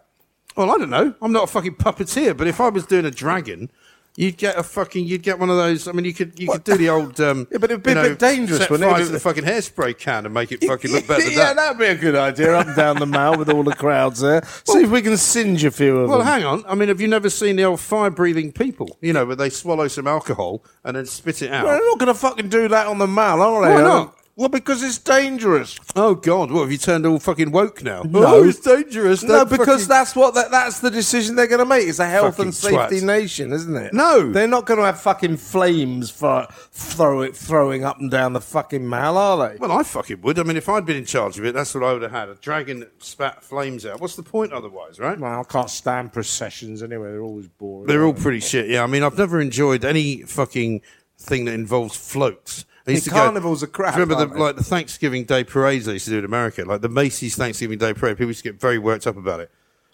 [0.56, 1.14] Well, I don't know.
[1.22, 3.70] I'm not a fucking puppeteer, but if I was doing a dragon,
[4.16, 5.88] You'd get a fucking, you'd get one of those.
[5.88, 7.98] I mean, you could, you could do the old, um, Yeah, but it'd be you
[7.98, 8.94] a know, bit dangerous, set wouldn't it?
[8.94, 11.56] fire to the fucking hairspray can and make it fucking look better yeah, that.
[11.56, 12.54] that'd be a good idea.
[12.56, 14.44] Up and down the mall with all the crowds there.
[14.66, 16.28] See if we can singe a few of Well, them.
[16.28, 16.64] Well, hang on.
[16.68, 18.98] I mean, have you never seen the old fire-breathing people?
[19.02, 21.66] You know, where they swallow some alcohol and then spit it out.
[21.66, 23.74] Well, they're not going to fucking do that on the mall, are they?
[23.74, 24.18] Why not?
[24.36, 25.80] Well, because it's dangerous.
[25.96, 26.50] Oh God!
[26.52, 28.02] What have you turned all fucking woke now?
[28.02, 28.26] No.
[28.26, 29.22] oh, it's dangerous.
[29.22, 31.88] No, Don't because fucking- that's what that, that's the decision they're going to make.
[31.88, 33.04] It's a health Fucking and safety twat.
[33.04, 33.94] nation, isn't it?
[33.94, 34.32] No.
[34.32, 38.42] they're not going to have fucking flames for throw it throwing up and down the
[38.42, 39.58] fucking mall, are they?
[39.58, 40.40] Well, I fucking would.
[40.40, 42.30] I mean, if I'd been in charge of it, that's what I would have had.
[42.30, 44.02] A dragon that spat flames out.
[44.02, 45.20] What's the point otherwise, right?
[45.20, 47.12] Well, I can't stand processions anyway.
[47.12, 47.86] They're always boring.
[47.86, 48.68] They're all pretty shit.
[48.68, 50.82] Yeah, I mean, I've never enjoyed any fucking
[51.20, 52.66] thing that involves floats.
[52.86, 55.94] Used The to go- carnivals are crap, Remember the, like the Thanksgiving Day parades they
[55.94, 58.18] used to do in America, like the Macy's Thanksgiving Day parade.
[58.18, 59.50] People used to get very worked up about it,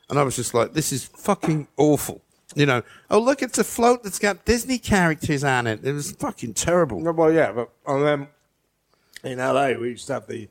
[0.10, 2.22] and I was just like, "This is fucking awful."
[2.56, 5.82] You know, oh look, it's a float that's got Disney characters on it.
[5.86, 7.00] It was fucking terrible.
[7.00, 8.28] No, well, yeah, but on them
[9.24, 10.48] in LA, we used to have the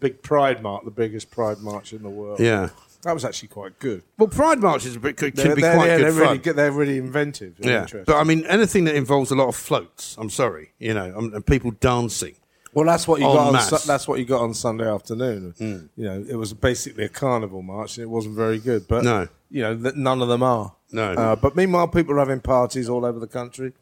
[0.00, 2.40] big Pride March, the biggest Pride March in the world.
[2.40, 2.70] Yeah.
[3.02, 4.02] That was actually quite good.
[4.18, 6.20] Well, Pride marches are a bit could, can be quite yeah, good they're fun.
[6.22, 6.56] really good.
[6.56, 7.54] They're really inventive.
[7.58, 8.04] and Yeah, interesting.
[8.06, 10.16] but I mean, anything that involves a lot of floats.
[10.18, 12.34] I'm sorry, you know, um, and people dancing.
[12.74, 13.46] Well, that's what you en got.
[13.48, 13.70] On, masse.
[13.82, 15.54] Su- that's what you got on Sunday afternoon.
[15.96, 18.86] You know, it was basically a carnival march, and it wasn't very good.
[18.86, 19.28] But No.
[19.50, 20.74] you know, th- none of them are.
[20.92, 21.12] No.
[21.12, 23.72] Uh, but meanwhile, people are having parties all over the country,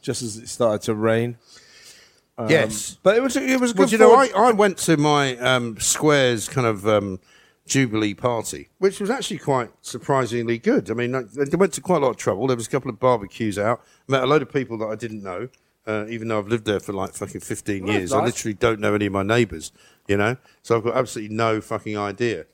[0.00, 1.38] just as it started to rain.
[2.38, 2.98] Um, Yes.
[3.02, 3.90] but it was it was Well, good.
[3.98, 7.18] do you know, I, I went to my um, Squares kind of um,
[7.66, 10.90] Jubilee party, which was actually quite surprisingly good.
[10.90, 11.24] I mean, I
[11.56, 12.46] went to quite a lot of trouble.
[12.46, 13.82] There was a couple of barbecues out.
[14.08, 15.48] Met a load of people that I didn't know,
[15.86, 18.12] uh, even though I've lived there for like fucking 15 Oh, years.
[18.12, 19.72] I literally don't know any of my neighbours,
[20.06, 20.36] you know?
[20.62, 22.46] So I've got absolutely no fucking idea.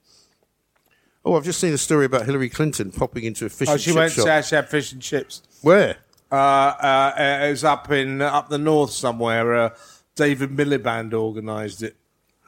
[1.25, 3.81] Oh, I've just seen a story about Hillary Clinton popping into a fish oh, and
[3.81, 4.13] she chip went.
[4.13, 4.25] shop.
[4.25, 5.43] to She had fish and chips.
[5.61, 5.99] Where?
[6.31, 9.55] Uh, uh, it was up in up the north somewhere.
[9.55, 9.71] Uh,
[10.17, 11.97] David Miliband organised it.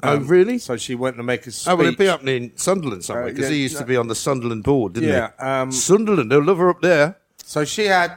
[0.05, 0.59] Oh, really?
[0.59, 1.73] So she went to make a speech.
[1.73, 3.97] Oh, well, it'd be up in Sunderland somewhere Uh, because yeah, he used to be
[3.97, 5.45] on the Sunderland board, didn't Yeah, he?
[5.45, 7.17] um, Sunderland, they'll love her up there.
[7.45, 8.17] So she had,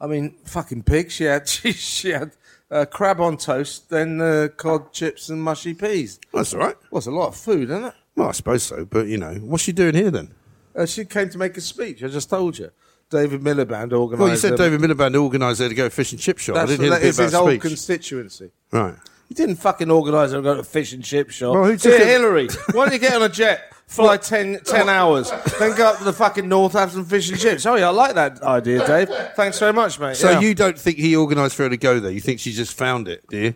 [0.00, 1.10] I mean, fucking pig.
[1.10, 2.32] She had she, she had
[2.70, 6.18] uh, crab on toast, then uh, cod chips and mushy peas.
[6.32, 6.76] That's all right.
[6.90, 7.94] Well, it's a lot of food, isn't it?
[8.16, 10.34] Well, I suppose so, but you know, what's she doing here then?
[10.76, 12.02] Uh, she came to make a speech.
[12.02, 12.70] I just told you.
[13.10, 14.18] David Miliband organised.
[14.20, 16.56] Well, you said David Miliband organised her to go fish and chip shop.
[16.56, 17.60] I That's didn't hear that the bit his speech.
[17.60, 18.50] constituency.
[18.72, 18.94] right.
[19.28, 21.54] He didn't fucking organise her to go to fish and chip shop.
[21.54, 24.88] Well, who took it- Hillary, why don't you get on a jet, fly 10, 10
[24.88, 27.64] hours, then go up to the fucking north, have some fish and chips?
[27.66, 29.08] Oh, yeah, I like that idea, Dave.
[29.34, 30.16] Thanks very much, mate.
[30.16, 30.40] So Yeah.
[30.40, 32.12] you don't think he organised for her to go there?
[32.12, 33.54] You think she just found it, do you?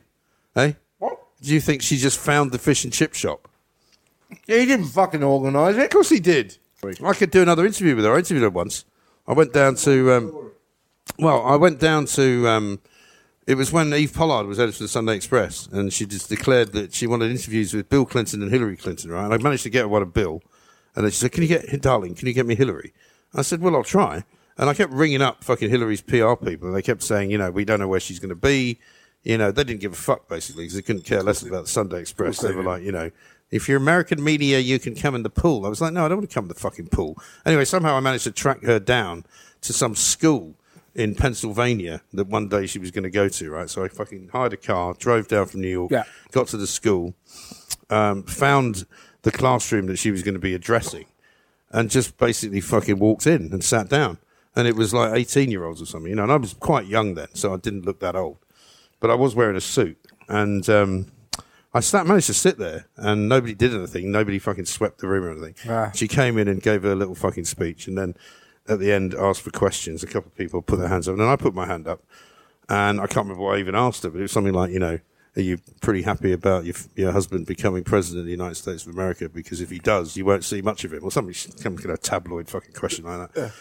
[0.54, 0.76] Hey?
[0.98, 1.18] What?
[1.42, 3.46] Do you think she just found the fish and chip shop?
[4.46, 5.84] Yeah, he didn't fucking organise it.
[5.84, 6.56] Of course he did.
[7.04, 8.14] I could do another interview with her.
[8.14, 8.84] I interviewed her once.
[9.26, 10.50] I went down to, um,
[11.18, 12.78] well, I went down to, um,
[13.48, 16.72] it was when Eve Pollard was editor of the Sunday Express, and she just declared
[16.72, 19.24] that she wanted interviews with Bill Clinton and Hillary Clinton, right?
[19.24, 20.42] And I managed to get her one of Bill,
[20.94, 22.92] and then she said, "Can you get, darling, can you get me Hillary?"
[23.34, 24.24] I said, "Well, I'll try."
[24.58, 27.50] And I kept ringing up fucking Hillary's PR people, and they kept saying, you know,
[27.50, 28.80] we don't know where she's going to be.
[29.22, 31.70] You know, they didn't give a fuck basically because they couldn't care less about the
[31.70, 32.40] Sunday Express.
[32.40, 33.10] They were like, you know,
[33.50, 35.64] if you're American media, you can come in the pool.
[35.64, 37.16] I was like, no, I don't want to come in the fucking pool.
[37.46, 39.24] Anyway, somehow I managed to track her down
[39.62, 40.54] to some school
[40.98, 43.70] in Pennsylvania that one day she was going to go to, right?
[43.70, 46.02] So I fucking hired a car, drove down from New York, Yeah.
[46.32, 47.14] got to the school,
[47.88, 48.84] um, found
[49.22, 51.06] the classroom that she was going to be addressing,
[51.70, 54.18] and just basically fucking walked in and sat down.
[54.56, 56.86] And it was like 18 year olds or something, you know, and I was quite
[56.86, 58.38] young then, so I didn't look that old.
[59.00, 59.96] But I was wearing a suit.
[60.28, 61.06] And um,
[61.72, 64.10] I sat, managed to sit there, and nobody did anything.
[64.10, 65.54] Nobody fucking swept the room or anything.
[65.70, 65.92] Ah.
[65.94, 68.16] She came in and gave her a little fucking speech, and then
[68.68, 70.02] at the end asked for questions.
[70.02, 72.02] A couple of people put their hands up, and then I put my hand up.
[72.68, 74.78] And I can't remember what I even asked her, but it was something like, you
[74.78, 74.98] know,
[75.36, 78.92] are you pretty happy about your, your husband becoming president of the United States of
[78.92, 79.28] America?
[79.28, 81.04] Because if he does, you won't see much of him.
[81.04, 83.52] Or something, some kind of tabloid fucking question like that.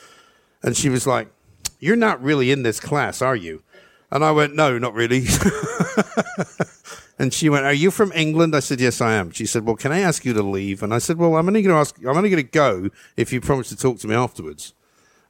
[0.63, 1.29] And she was like,
[1.79, 3.63] You're not really in this class, are you?
[4.11, 5.25] And I went, No, not really.
[7.19, 8.55] and she went, Are you from England?
[8.55, 9.31] I said, Yes, I am.
[9.31, 10.81] She said, Well, can I ask you to leave?
[10.81, 13.31] And I said, Well, I'm only going to ask, I'm only going to go if
[13.31, 14.73] you promise to talk to me afterwards.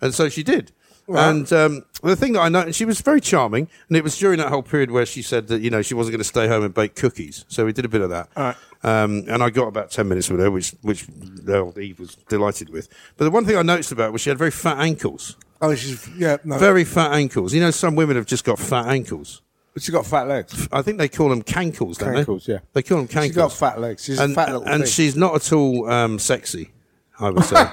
[0.01, 0.71] And so she did.
[1.09, 1.29] Right.
[1.29, 4.17] And um, the thing that I know, and she was very charming, and it was
[4.17, 6.49] during that whole period where she said that you know she wasn't going to stay
[6.49, 7.45] home and bake cookies.
[7.47, 8.57] So we did a bit of that, right.
[8.83, 11.07] um, and I got about ten minutes with her, which which
[11.47, 12.89] uh, Eve was delighted with.
[13.15, 16.07] But the one thing I noticed about was she had very fat ankles, Oh, she's
[16.17, 16.57] yeah, no.
[16.57, 17.53] very fat ankles.
[17.53, 19.41] You know, some women have just got fat ankles.
[19.73, 20.67] But she's got fat legs.
[20.71, 22.23] I think they call them cankles, don't they?
[22.23, 22.53] Cankles, they?
[22.53, 22.59] yeah.
[22.73, 23.23] They call them cankles.
[23.23, 24.03] She's got fat legs.
[24.03, 24.91] She's and, a fat little and thing.
[24.91, 26.71] she's not at all um, sexy.
[27.19, 27.65] I would say.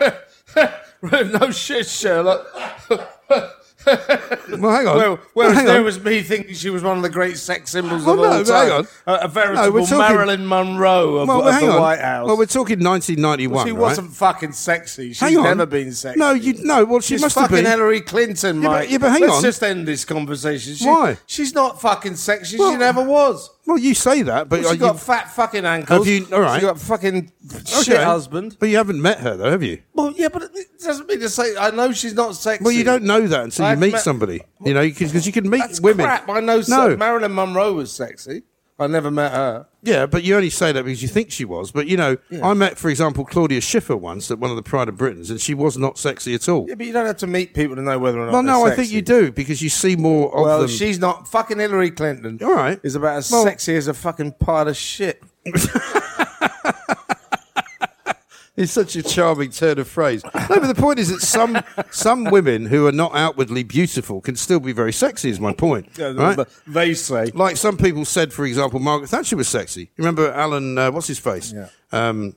[1.02, 2.46] no shit, Sherlock.
[3.86, 4.96] well, hang on.
[4.96, 5.84] Well, whereas hang there on.
[5.84, 8.68] was me thinking she was one of the great sex symbols Well, of all time.
[8.68, 8.86] hang on.
[9.06, 11.80] A, a No, veritable we're talking- Marilyn Monroe of, well, of the on.
[11.80, 12.26] White House.
[12.28, 13.80] Well, we're talking 1991, Well, she right?
[13.80, 15.08] wasn't fucking sexy.
[15.08, 15.44] She's Hang on.
[15.44, 16.20] never been sexy.
[16.20, 16.84] No, you no.
[16.84, 17.66] Well, she She's must have fucking been.
[17.66, 19.42] Hillary Clinton, Yeah, but- yeah, but hang Let's on.
[19.42, 20.74] just end this conversation.
[20.74, 21.16] She, Why?
[21.26, 22.58] She's not fucking sexy.
[22.58, 23.50] Well- she never was.
[23.64, 26.04] Well, you say that, but Well, she got you, fat fucking ankles.
[26.04, 26.58] Have you- all right.
[26.60, 27.30] She got fucking
[27.64, 28.02] shit Okay.
[28.04, 28.56] husband.
[28.58, 29.78] But you haven't met her, though, have you?
[29.94, 30.50] Well, yeah, but it
[30.82, 32.64] doesn't mean to say I know she's not sexy.
[32.64, 34.40] Well, you don't know that until you I've meet met- somebody.
[34.64, 36.06] You know, because you can meet That's women.
[36.06, 36.28] crap.
[36.28, 36.88] I know No.
[36.88, 36.96] no.
[36.96, 38.42] Marilyn Monroe was sexy.
[38.82, 39.66] I never met her.
[39.84, 41.72] Yeah, but you only say that because you think she was.
[41.72, 42.46] But you know, Yeah.
[42.46, 45.40] I met, for example, Claudia Schiffer once at one of the Pride of Britons, and
[45.40, 46.66] she was not sexy at all.
[46.68, 48.32] Yeah, but you don't have to meet people to know whether or not.
[48.32, 48.94] well, no, I think sexy.
[48.96, 50.68] you do because you see more of Well, them.
[50.68, 52.38] she's not fucking Hillary Clinton.
[52.42, 52.78] All right.
[52.82, 55.22] Is about as Well- sexy as a fucking pile of shit.
[58.54, 60.22] It's such a charming turn of phrase.
[60.24, 61.58] No, but the point is that some
[61.90, 65.30] some women who are not outwardly beautiful can still be very sexy.
[65.30, 66.38] Is my point, right?
[66.66, 67.26] They say.
[67.34, 69.82] Like some people said, for example, Margaret Thatcher was sexy.
[69.82, 70.76] You remember Alan?
[70.76, 71.52] Uh, what's his face?
[71.52, 71.68] Yeah.
[71.92, 72.36] Um,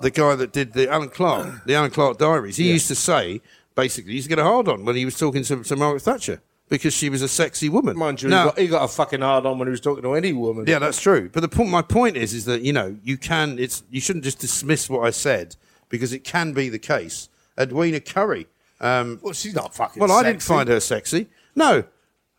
[0.00, 2.56] the guy that did the Alan Clark, the Alan Clark Diaries.
[2.56, 3.40] He used to say
[3.74, 6.02] basically he used to get a hard on when he was talking to, to Margaret
[6.02, 7.96] Thatcher because she was a sexy woman.
[7.96, 10.02] Mind you, Now- he, got, he got a fucking hard on when he was talking
[10.02, 10.64] to any woman.
[10.66, 11.30] yeah, that's true.
[11.32, 13.58] But the point, my point is, is that you know you can.
[13.58, 15.56] It's you shouldn't just dismiss what I said
[15.88, 17.28] because it can be the case.
[17.58, 18.46] Edwina Currie.
[18.80, 20.00] Um, Well, she's not fucking.
[20.00, 21.28] well, I didn't find her sexy.
[21.54, 21.84] No,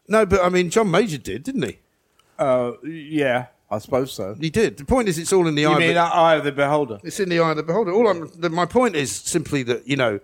[0.08, 1.80] no, but I mean, John Major did, didn't he?
[2.38, 4.36] Uh, yeah, I suppose so.
[4.40, 4.78] He did.
[4.78, 5.80] The point is, it's all in the You eye.
[5.80, 7.00] mean of the, eye of the beholder?
[7.04, 7.92] it's in the eye of the beholder.
[7.92, 10.20] All I'm, the, my point is simply that you know,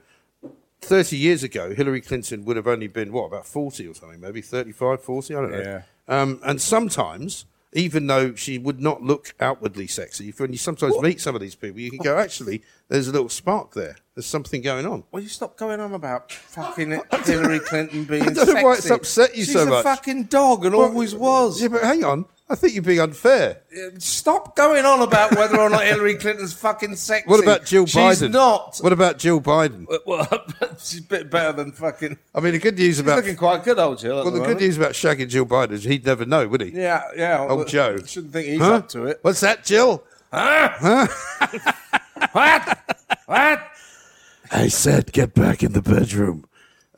[0.83, 4.41] thirty years ago, Hillary Clinton would have only been what about forty or something, maybe
[4.41, 5.59] 35, 40, I don't know.
[5.59, 5.81] Yeah.
[6.07, 11.21] Um, and sometimes, even though she would not look outwardly sexy, when you sometimes meet
[11.21, 13.95] some of these people, you can go, actually, there's a little spark there.
[14.13, 15.03] There's something going on.
[15.11, 18.63] Will you stop going on about fucking Hillary Clinton being I don't know sexy?
[18.63, 19.83] why it's upset you She's so a much.
[19.83, 21.61] fucking dog and Well, always was.
[21.61, 22.25] Yeah, but hang on.
[22.53, 23.61] I think you're being unfair.
[23.97, 27.27] Stop going on about whether or not Hillary Clinton's fucking sexy.
[27.27, 28.29] What about Jill She's Biden?
[28.31, 28.77] not.
[28.79, 29.87] What about Jill Biden?
[30.05, 30.27] Well,
[30.77, 32.15] she's a bit better than fucking.
[32.35, 34.17] I mean, the good news She's about looking quite good, old Jill.
[34.17, 36.69] well, the good news about shagging Jill Biden is he'd never know, would he?
[36.69, 37.39] Yeah, yeah.
[37.39, 37.97] Old well, Joe.
[38.05, 38.73] Shouldn't think he's Huh?
[38.75, 39.17] up to it.
[39.23, 40.03] What's that, Jill?
[40.31, 41.07] Huh?
[42.33, 42.79] what?
[43.25, 43.67] What?
[44.51, 46.45] I said, get back in the bedroom.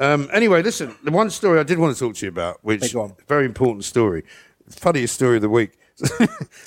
[0.02, 2.92] Um, anyway, listen, the one story I did want to talk to you about, which
[2.92, 3.14] Hey, on.
[3.30, 4.26] very important story,
[4.70, 5.78] funniest story of the week.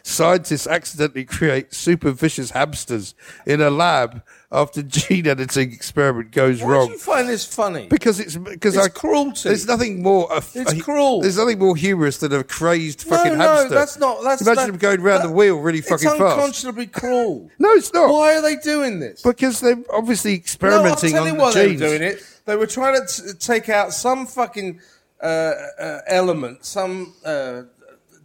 [0.02, 3.14] Scientists accidentally create super vicious hamsters
[3.46, 6.68] in a lab after gene editing experiment goes wrong.
[6.70, 6.86] Why wrong.
[6.86, 7.86] do you find this funny?
[7.88, 9.50] Because it's because It's I cruelty.
[9.50, 10.32] There's nothing more.
[10.32, 11.20] Uh, It's uh, cruel.
[11.20, 13.68] There's nothing more humorous than a crazed fucking no, hamster.
[13.68, 14.22] no, that's not.
[14.24, 16.14] That's Imagine that- them going round that- the wheel really fucking fast.
[16.20, 17.50] It's unconscionably cruel.
[17.58, 18.10] No, it's not.
[18.10, 19.20] Why are they doing this?
[19.20, 21.80] Because they're obviously experimenting no, I'll tell on you the why they genes.
[21.82, 22.40] were doing it.
[22.46, 24.80] They were trying to t- take out some fucking
[25.22, 27.62] uh, uh, element, some uh,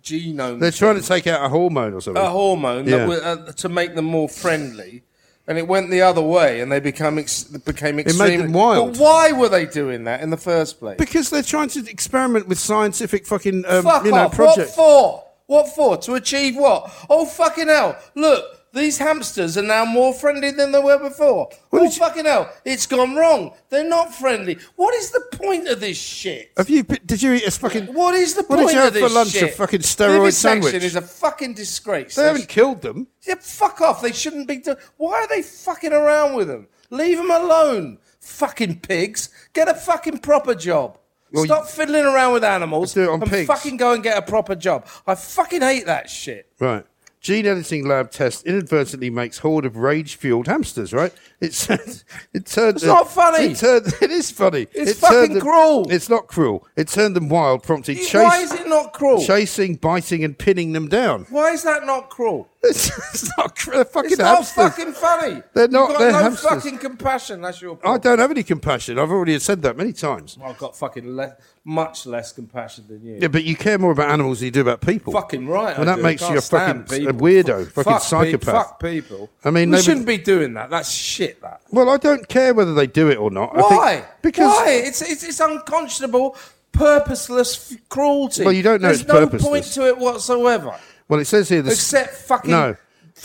[0.04, 0.60] genome.
[0.60, 2.22] They're trying to take out a hormone or something.
[2.24, 3.06] a hormone Yeah.
[3.06, 5.04] that uh, to make them more friendly.
[5.46, 8.94] And it went the other way, and they become ex- became made extremely them wild.
[8.94, 10.98] But why were they doing that in the first place?
[10.98, 14.36] Because they're trying to experiment with scientific fucking um, Fuck you know off!
[14.36, 14.78] projects.
[14.78, 15.24] What for?
[15.48, 15.98] What for?
[15.98, 16.90] To achieve what?
[17.10, 17.98] Oh fucking hell!
[18.16, 21.50] Look, these hamsters are now more friendly than they were before.
[21.72, 22.52] oh fucking hell!
[22.66, 23.54] It's gone wrong.
[23.70, 24.58] They're not friendly.
[24.76, 26.52] What is the point of this shit?
[26.58, 26.84] Have you?
[26.84, 27.88] Did you eat a fucking?
[27.94, 29.30] What is the What point did you have of this for lunch?
[29.30, 29.54] shit?
[29.54, 30.74] A fucking steroid sandwich?
[30.74, 32.16] is a fucking disgrace.
[32.16, 33.08] They haven't killed them.
[33.28, 34.02] Yeah, fuck off.
[34.02, 34.58] They shouldn't be.
[34.58, 36.68] Do- Why are they fucking around with them?
[36.90, 38.00] Leave them alone.
[38.22, 39.30] Fucking pigs.
[39.54, 40.98] Get a fucking proper job.
[41.32, 43.48] Well, Stop fiddling around with animals do it on and pigs.
[43.48, 44.86] fucking go and get a proper job.
[45.08, 46.48] I fucking hate that shit.
[46.60, 46.86] Right.
[47.24, 50.92] Gene editing lab test inadvertently makes horde of rage-fueled hamsters.
[50.92, 51.14] Right?
[51.40, 52.76] It's it turned.
[52.76, 53.46] It's not funny.
[53.46, 54.68] It, turned, it is funny.
[54.74, 55.90] It's it fucking them- cruel.
[55.90, 56.68] It's not cruel.
[56.76, 59.24] It turned them wild, prompting chase, Why is it not cruel?
[59.24, 61.26] chasing, biting, and pinning them down.
[61.30, 62.50] Why is that not cruel?
[62.66, 63.60] It's, it's not.
[63.66, 64.56] They're fucking It's not hamsters.
[64.56, 65.44] fucking funny.
[65.54, 65.90] They're not.
[65.90, 66.50] You've got they're no hamsters.
[66.50, 67.42] fucking compassion.
[67.42, 68.98] That's your I don't have any compassion.
[68.98, 70.38] I've already said that many times.
[70.42, 71.36] I've got fucking le-
[71.66, 73.18] much less compassion than you.
[73.22, 75.12] Yeah, but you care more about animals than you do about people.
[75.12, 75.76] Fucking right.
[75.78, 76.04] And I that do.
[76.04, 77.10] makes you a fucking people.
[77.10, 78.54] a weirdo, Fuck fucking pe- psychopath.
[78.68, 79.30] fuck people.
[79.44, 80.70] I mean, we shouldn't be doing that.
[80.70, 81.42] That's shit.
[81.42, 81.62] That.
[81.70, 83.54] Well, I don't care whether they do it or not.
[83.56, 84.06] Why?
[84.22, 84.70] because Why?
[84.86, 86.38] It's, it's it's unconscionable,
[86.72, 88.44] purposeless f- cruelty.
[88.44, 90.78] Well, you don't know There's no point to it whatsoever,
[91.14, 92.76] Well, it says here the except fucking no.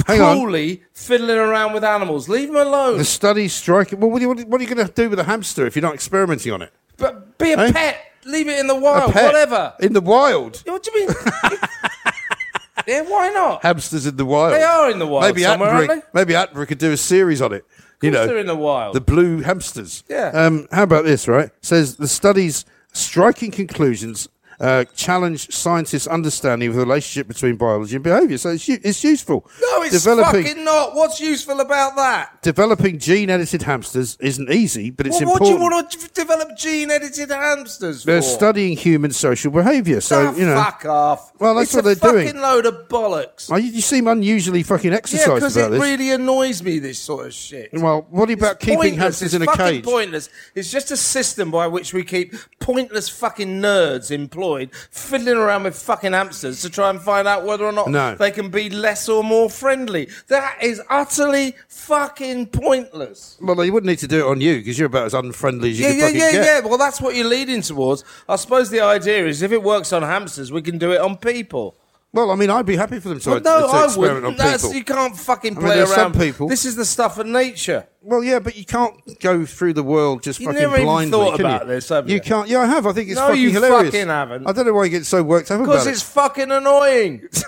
[0.06, 0.78] Hang on.
[0.92, 2.28] fiddling around with animals.
[2.28, 2.98] Leave them alone.
[2.98, 3.92] The studies strike.
[3.92, 5.82] Well, what are you, what are you going to do with a hamster if you're
[5.82, 6.70] not experimenting on it?
[6.98, 7.72] but be a Eh?
[7.72, 7.96] pet.
[8.26, 9.14] Leave it in the wild.
[9.14, 9.72] Whatever.
[9.80, 10.62] in the wild.
[10.66, 11.16] What do you mean?
[12.86, 13.62] yeah, why not?
[13.62, 14.52] Hamsters in the wild.
[14.52, 17.54] They are in the wild Maybe somewhere, Attenborough, maybe Attenborough could do a series on
[17.54, 17.64] it.
[18.02, 18.94] You know, they're in the wild.
[18.96, 20.04] The blue hamsters.
[20.10, 20.30] Yeah.
[20.34, 21.26] Um, how about this?
[21.26, 24.28] Right, says the study's striking conclusions.
[24.60, 28.36] Uh, challenge scientists' understanding of the relationship between biology and behaviour.
[28.38, 29.48] So it's, it's useful.
[29.60, 30.94] no, it's developing fucking not.
[30.96, 32.42] What's useful about that?
[32.42, 37.30] developing gene-edited hamsters isn't easy, but it's Well, what do you want to develop gene-edited
[37.30, 38.06] hamsters for?
[38.06, 40.56] They're studying human social behaviour, so Ah, you know.
[40.60, 41.32] fuck off.
[41.38, 42.26] Well, that's it's what they're doing.
[42.26, 43.48] fucking load of bollocks.
[43.52, 45.80] Oh, you, you seem unusually fucking Yeah, exercised because about it this.
[45.82, 46.78] really annoys me.
[46.80, 47.70] This sort of shit.
[47.74, 49.84] well, what about It's keeping hamsters it's in a fucking cage?
[49.84, 50.30] Pointless.
[50.56, 54.47] It's just a system by which we keep pointless fucking nerds employed,
[54.90, 58.14] fiddling around with fucking hamsters to try and find out whether or not No.
[58.14, 60.08] they can be less or more friendly.
[60.28, 63.36] That is utterly fucking pointless.
[63.40, 65.80] Well, they wouldn't need to do it on you because you're about as unfriendly as
[65.80, 66.44] you Yeah, can yeah, yeah, get.
[66.64, 66.68] yeah.
[66.68, 68.04] Well, that's what you're leading towards.
[68.28, 71.16] I suppose the idea is if it works on hamsters, we can do it on
[71.16, 71.74] people.
[72.10, 74.40] Well, I mean, I'd be happy for them to, Well, no, to I experiment wouldn't.
[74.40, 74.76] on That's, people.
[74.78, 76.18] you can't fucking I mean, play there's some around.
[76.18, 77.86] people- This is the stuff of nature.
[78.00, 81.10] Well, yeah, but you can't go through the world just You fucking never even blindly.
[81.18, 81.68] thought can about you?
[81.68, 82.18] this, have you?
[82.22, 82.48] can't.
[82.48, 82.86] Yeah, I have.
[82.86, 83.92] I think it's No, fucking you hilarious.
[83.92, 84.46] fucking haven't.
[84.48, 85.72] I don't know why you get so worked up about it.
[85.74, 87.28] Because it's fucking annoying.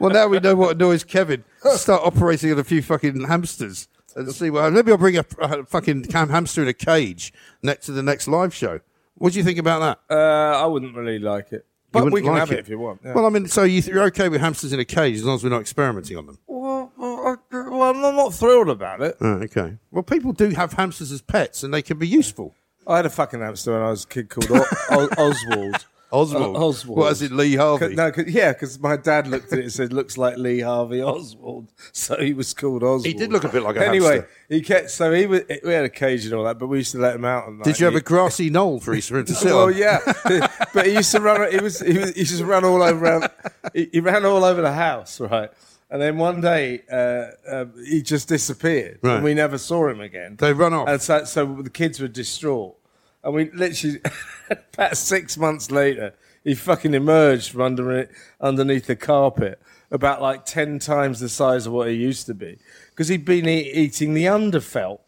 [0.00, 1.44] Well, now we know what annoys Kevin.
[1.74, 4.72] Start operating on a few fucking hamsters and see what.
[4.72, 7.32] Maybe I'll bring a, a fucking cam hamster in a cage
[7.62, 8.80] next to the next live show.
[9.16, 10.14] What do you think about that?
[10.14, 11.66] Uh, I wouldn't really like it.
[11.90, 12.58] But we can like have it.
[12.58, 13.00] if you want.
[13.04, 13.14] yeah.
[13.14, 15.42] Well, I mean, so you you're okay with hamsters in a cage as long as
[15.44, 16.38] we're not experimenting on them.
[16.46, 19.16] Well, well, I- well, I'm not thrilled about it.
[19.20, 19.76] Oh, okay.
[19.90, 22.54] Well, people do have hamsters as pets, and they can be useful.
[22.86, 25.86] I had a fucking hamster when I was a kid called o- o- Oswald.
[26.10, 26.56] Oswald?
[26.56, 26.98] Uh, Oswald.
[26.98, 27.88] What, in Lee Harvey?
[27.90, 30.60] C- No, 'cause- yeah, because my dad looked at it and said, "Looks like Lee
[30.60, 33.06] Harvey Oswald," so he was called Oswald.
[33.06, 34.28] He did look a bit like a anyway, hamster.
[34.48, 35.42] he kept so he was.
[35.64, 37.44] We had a cage and all that, but we used to let him out.
[37.48, 37.64] At night.
[37.64, 39.76] Did you have He- a grassy knoll for Easter to sit well, on?
[39.76, 39.98] yeah,
[40.74, 41.50] but he used to run.
[41.52, 41.80] He was.
[41.80, 42.14] He was.
[42.14, 43.04] He just ran all over.
[43.04, 43.28] Around,
[43.74, 45.50] he, he ran all over the house, right?
[45.90, 49.14] And then one day uh, um, he just disappeared, Right.
[49.16, 50.36] and we never saw him again.
[50.38, 50.86] They run off.
[50.88, 52.76] and so, so the kids were distraught.
[53.24, 54.00] And we literally,
[54.74, 56.14] about six months later,
[56.44, 58.10] he fucking emerged from under it,
[58.40, 59.60] underneath the carpet,
[59.90, 62.58] about like ten times the size of what he used to be,
[62.90, 65.00] because he'd been e- eating the underfelt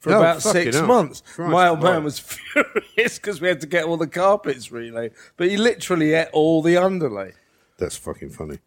[0.00, 1.22] for Oh, about six months.
[1.34, 2.18] Christ, My old man was
[2.54, 6.60] furious because we had to get all the carpets relaid, but he literally ate all
[6.62, 7.32] the underlay.
[7.78, 8.58] That's fucking funny.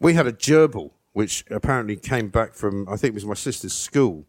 [0.00, 3.74] We had a gerbil, which apparently came back from, I think it was my sister's
[3.74, 4.24] school,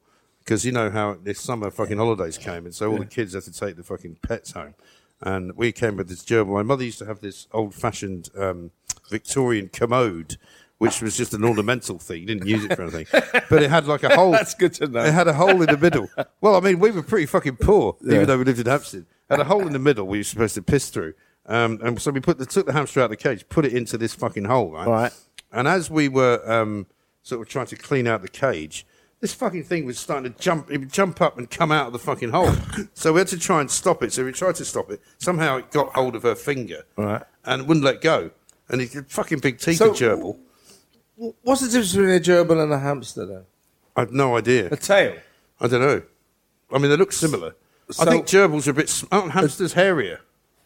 [0.48, 3.44] because you know how this summer fucking holidays came, and so all the kids had
[3.44, 4.76] to take the fucking pets home.
[5.22, 6.54] And we came with this gerbil.
[6.54, 8.72] My mother used to have this old fashioned um,
[9.10, 10.38] Victorian commode,
[10.78, 12.22] which was just an ornamental thing.
[12.22, 13.08] You didn't use it for anything.
[13.50, 14.32] But it had like a hole.
[14.32, 15.04] That's good to know.
[15.04, 16.08] It had a hole in the middle.
[16.40, 18.16] Well, I mean, we were pretty fucking poor, Yeah.
[18.16, 19.06] even though we lived in Hampstead.
[19.30, 21.14] Had a hole in the middle we were supposed to piss through.
[21.46, 23.74] Um, and so we put the, took the hamster out of the cage, put it
[23.74, 24.88] into this fucking hole, right?
[24.88, 25.14] Right.
[25.52, 26.88] And as we were um,
[27.24, 28.86] sort of trying to clean out the cage,
[29.20, 30.70] this fucking thing was starting to jump.
[30.72, 32.52] It would jump up and come out of the fucking hole.
[32.94, 34.14] so we had to try and stop it.
[34.14, 35.02] So we tried to stop it.
[35.18, 37.24] Somehow it got hold of her finger Right.
[37.46, 38.32] and wouldn't let go.
[38.70, 40.38] And it's a fucking big teeth So- gerbil.
[41.42, 43.44] What's the difference between a gerbil and a hamster, then?
[43.96, 44.68] I have no idea.
[44.72, 45.16] A tail.
[45.60, 46.04] I don't know.
[46.72, 47.56] I mean, they look similar.
[47.90, 48.90] I So- think gerbils are a bit.
[48.90, 50.20] sm- Aren't hamsters hairier?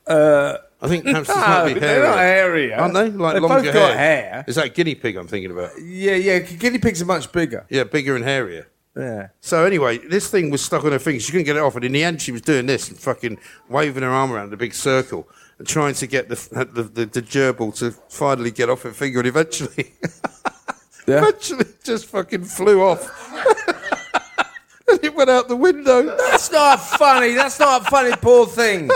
[0.06, 2.10] Uh, I think hamsters no, ah, might be they're hairier.
[2.10, 2.76] not hairier.
[2.76, 3.10] Aren't they?
[3.12, 4.32] Like They've longer both got hair.
[4.32, 4.46] hair.
[4.48, 5.72] Is that guinea pig I'm thinking about?
[5.82, 6.40] Yeah, yeah.
[6.40, 7.66] Guinea pigs are much bigger.
[7.70, 8.68] Yeah, bigger and hairier.
[8.98, 9.30] Yeah.
[9.40, 11.20] So anyway, this thing was stuck on her finger.
[11.20, 13.38] She couldn't get it off, and in the end, she was doing this and fucking
[13.70, 15.30] waving her arm around in a big circle
[15.60, 19.20] and trying to get the the, the, the gerbil to finally get off her finger,
[19.20, 19.94] and eventually,
[21.08, 23.08] eventually, just fucking flew off.
[24.90, 26.04] and it went out the window.
[26.18, 27.34] That's not funny.
[27.34, 28.12] That's not funny.
[28.22, 28.90] Poor thing.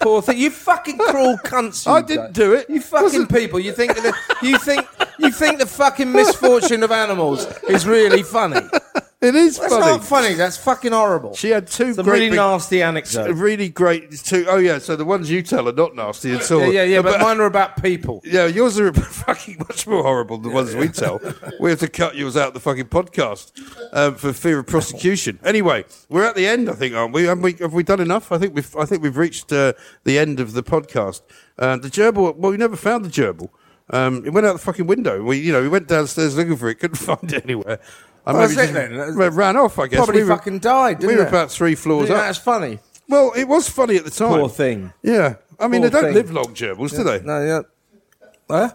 [0.00, 0.38] Poor thing.
[0.38, 1.86] You fucking cruel cunts.
[1.86, 2.68] you I didn't do it.
[2.70, 3.60] You fucking people.
[3.60, 4.86] You think that you think
[5.18, 8.60] you think the fucking misfortune of animals is really funny.
[9.22, 9.84] It is That's funny.
[9.86, 10.32] not funny.
[10.32, 11.34] That's fucking horrible.
[11.34, 13.38] She had two It's a great really big- nasty anecdotes.
[13.38, 16.60] really great two oh yeah, so the ones you tell are not nasty at all.
[16.62, 17.02] Yeah, yeah, yeah.
[17.02, 18.22] But mine are about people.
[18.24, 21.20] Yeah, yours are fucking much more horrible than the ones we tell.
[21.60, 23.52] We have to cut yours out of the fucking podcast
[23.92, 25.38] um, for fear of prosecution.
[25.44, 27.24] Anyway, we're at the end, I think, aren't we?
[27.24, 28.32] Have we, have we done enough?
[28.32, 28.74] I think we've.
[28.74, 31.20] I think we've reached uh, the end of the podcast.
[31.58, 32.34] Uh, the gerbil.
[32.36, 33.50] Well, we never found the gerbil.
[33.92, 35.22] Um, it went out the fucking window.
[35.22, 37.80] We, you know, we went downstairs looking for it, couldn't find it anywhere.
[38.26, 39.14] I Well, maybe that's it then.
[39.34, 39.78] ran off.
[39.78, 41.00] I guess Probably we were, fucking died.
[41.00, 41.28] we were it?
[41.28, 42.20] about three floors Yeah, up.
[42.22, 42.78] That's funny.
[43.08, 44.38] Well, it was funny at the time.
[44.38, 44.92] Poor thing.
[45.02, 46.14] Yeah, I mean, Poor they don't thing.
[46.14, 47.20] live long gerbils, do they?
[47.22, 47.60] No, yeah.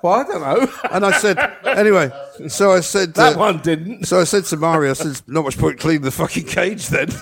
[0.02, 0.68] Well, I don't know.
[0.92, 2.10] And I said, anyway,
[2.48, 4.06] so I said That uh, one didn't.
[4.06, 6.88] So I said to Mario, I said, "There's not much point cleaning the fucking cage
[6.88, 7.10] then.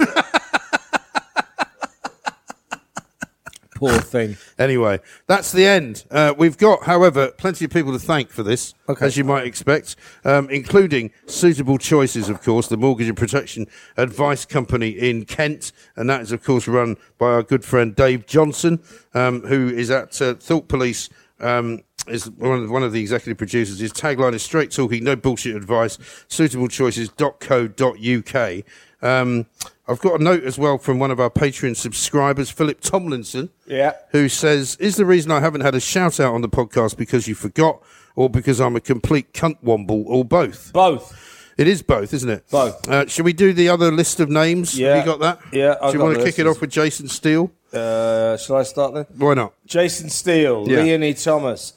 [3.84, 4.38] Poor thing.
[4.57, 6.05] Anyway, that's the end.
[6.09, 9.05] Uh, we've got, however, plenty of people to thank for this, Okay.
[9.05, 13.67] as you might expect, um, including Suitable Choices, of course, the mortgage and protection
[13.97, 18.25] advice company in Kent, and that is, of course, run by our good friend Dave
[18.25, 18.79] Johnson,
[19.13, 21.09] um, who is at uh, Thought Police.
[21.39, 23.80] Um, is one of, one of the executive producers.
[23.80, 25.97] His tagline is straight talking, no bullshit advice.
[26.28, 28.64] suitable Suitablechoices.co.uk.
[29.01, 29.45] Um,
[29.88, 33.93] I've got a note as well from one of our Patreon subscribers, Philip Tomlinson Yeah.
[34.12, 37.28] who says, Is the reason I haven't had a shout out on the podcast because
[37.28, 37.82] you forgot
[38.16, 40.72] or because I'm a complete cunt womble or both?
[40.72, 41.30] Both.
[41.58, 42.45] It is both, isn't it?
[42.49, 42.88] Both.
[42.89, 44.80] Uh, should we do the other list of names?
[44.80, 44.95] Yeah.
[44.95, 45.39] Have you got that?
[45.54, 47.51] Yeah, I've Do you want to kick it off with Jason Steele?
[47.72, 49.06] Uh, shall I start then?
[49.18, 49.54] Why not?
[49.66, 50.82] Jason Steele, Yeah.
[50.82, 51.74] Leonie Thomas,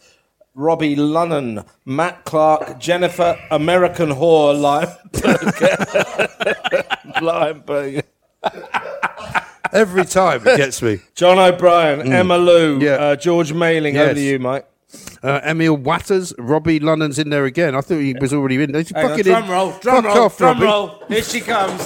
[0.59, 4.55] Robbie Lunnan, Matt Clark, Jennifer American Whore
[5.13, 5.77] Limeberger.
[7.21, 8.03] Limeberger.
[9.73, 11.01] Every time it gets me.
[11.15, 12.11] John O'Brien, Mm.
[12.13, 12.93] Emma Lou, Yeah.
[12.93, 13.97] uh, George Mailing.
[13.99, 14.15] Over Yes.
[14.17, 14.67] to you, Mike.
[15.23, 17.75] Uh, Emil Watters, Robbie London's in there again.
[17.75, 18.83] I thought he was already in there.
[18.95, 19.51] Hang on, drum in.
[19.51, 20.67] roll, drum Fuck roll, off, drum Robbie.
[20.67, 21.03] roll.
[21.09, 21.83] Here she comes.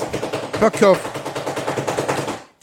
[0.58, 1.19] Fuck off.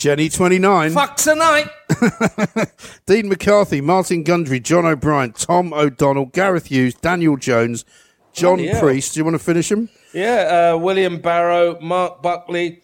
[0.08, 0.91] Jenny twenty nine.
[0.93, 1.68] Fuck tonight.
[3.08, 7.84] Dean McCarthy, Martin Gundry, John O'Brien, Tom O'Donnell, Gareth Hughes, Daniel Jones,
[8.32, 8.80] John Bloody hell.
[8.82, 9.14] Priest.
[9.14, 9.89] Do you want to finish him?
[10.14, 12.82] Yeah, uh, William Barrow, Mark Buckley,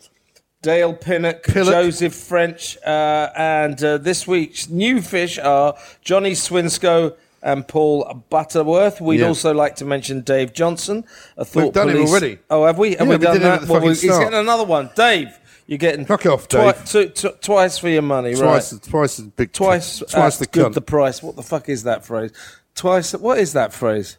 [0.61, 7.65] Dale Pinnock, Joseph French, uh, and uh, this week's new fish are Johnny Swinscoe and
[7.65, 8.99] Paul Butterworth.
[8.99, 9.27] We'd Yeah.
[9.27, 11.05] also like to mention Dave Johnson.
[11.37, 12.39] A thought We've done him police- already.
[12.49, 12.91] Oh, have we?
[12.95, 13.63] Have Yeah, we we done that?
[13.63, 14.89] at Well, he's getting another one.
[14.95, 15.37] Dave,
[15.67, 16.85] you're getting Fuck off, twi- Dave.
[16.85, 18.81] two- tw- twice for your money, Twice, right?
[18.83, 20.73] twice the big, Twice, twice uh, the good cunt.
[20.73, 21.23] the price.
[21.23, 22.31] What the fuck is that phrase?
[22.75, 23.13] Twice.
[23.13, 24.17] What is that phrase?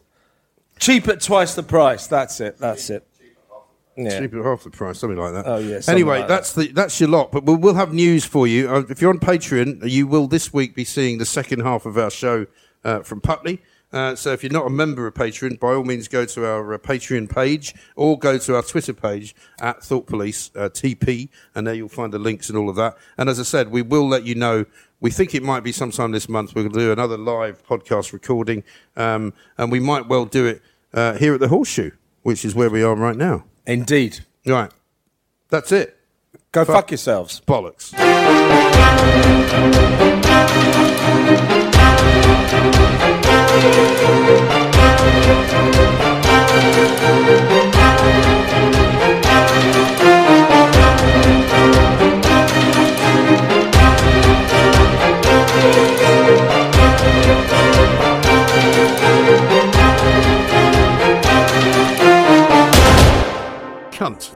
[0.79, 2.07] Cheap at twice the price.
[2.07, 2.57] That's it.
[2.57, 3.07] That's it.
[3.97, 4.19] Yeah.
[4.19, 5.47] Cheap at half the price, something like that.
[5.47, 7.31] Oh, yeah, Anyway, like that's the that's your lot.
[7.31, 8.69] But we'll, we'll have news for you.
[8.69, 11.97] Uh, if you're on Patreon, you will this week be seeing the second half of
[11.97, 12.45] our show
[12.83, 13.61] uh, from Putney.
[13.95, 16.73] Uh, so if you're not a member of Patreon, by all means go to our
[16.73, 21.65] uh, Patreon page or go to our Twitter page at Thought Police uh, TP, and
[21.65, 22.97] there you'll find the links and all of that.
[23.17, 24.65] And as I said, we will let you know.
[24.99, 26.53] We think it might be sometime this month.
[26.53, 28.65] We're going to do another live podcast recording,
[28.97, 30.61] um, and we might well do it
[30.93, 31.91] uh, here at the Horseshoe,
[32.21, 33.45] which is where we are right now.
[33.65, 34.25] Indeed.
[34.45, 34.71] Right.
[35.47, 35.97] That's it.
[36.51, 37.41] Go fuck yourselves.
[37.47, 37.93] Bollocks.
[63.97, 64.35] Cunt.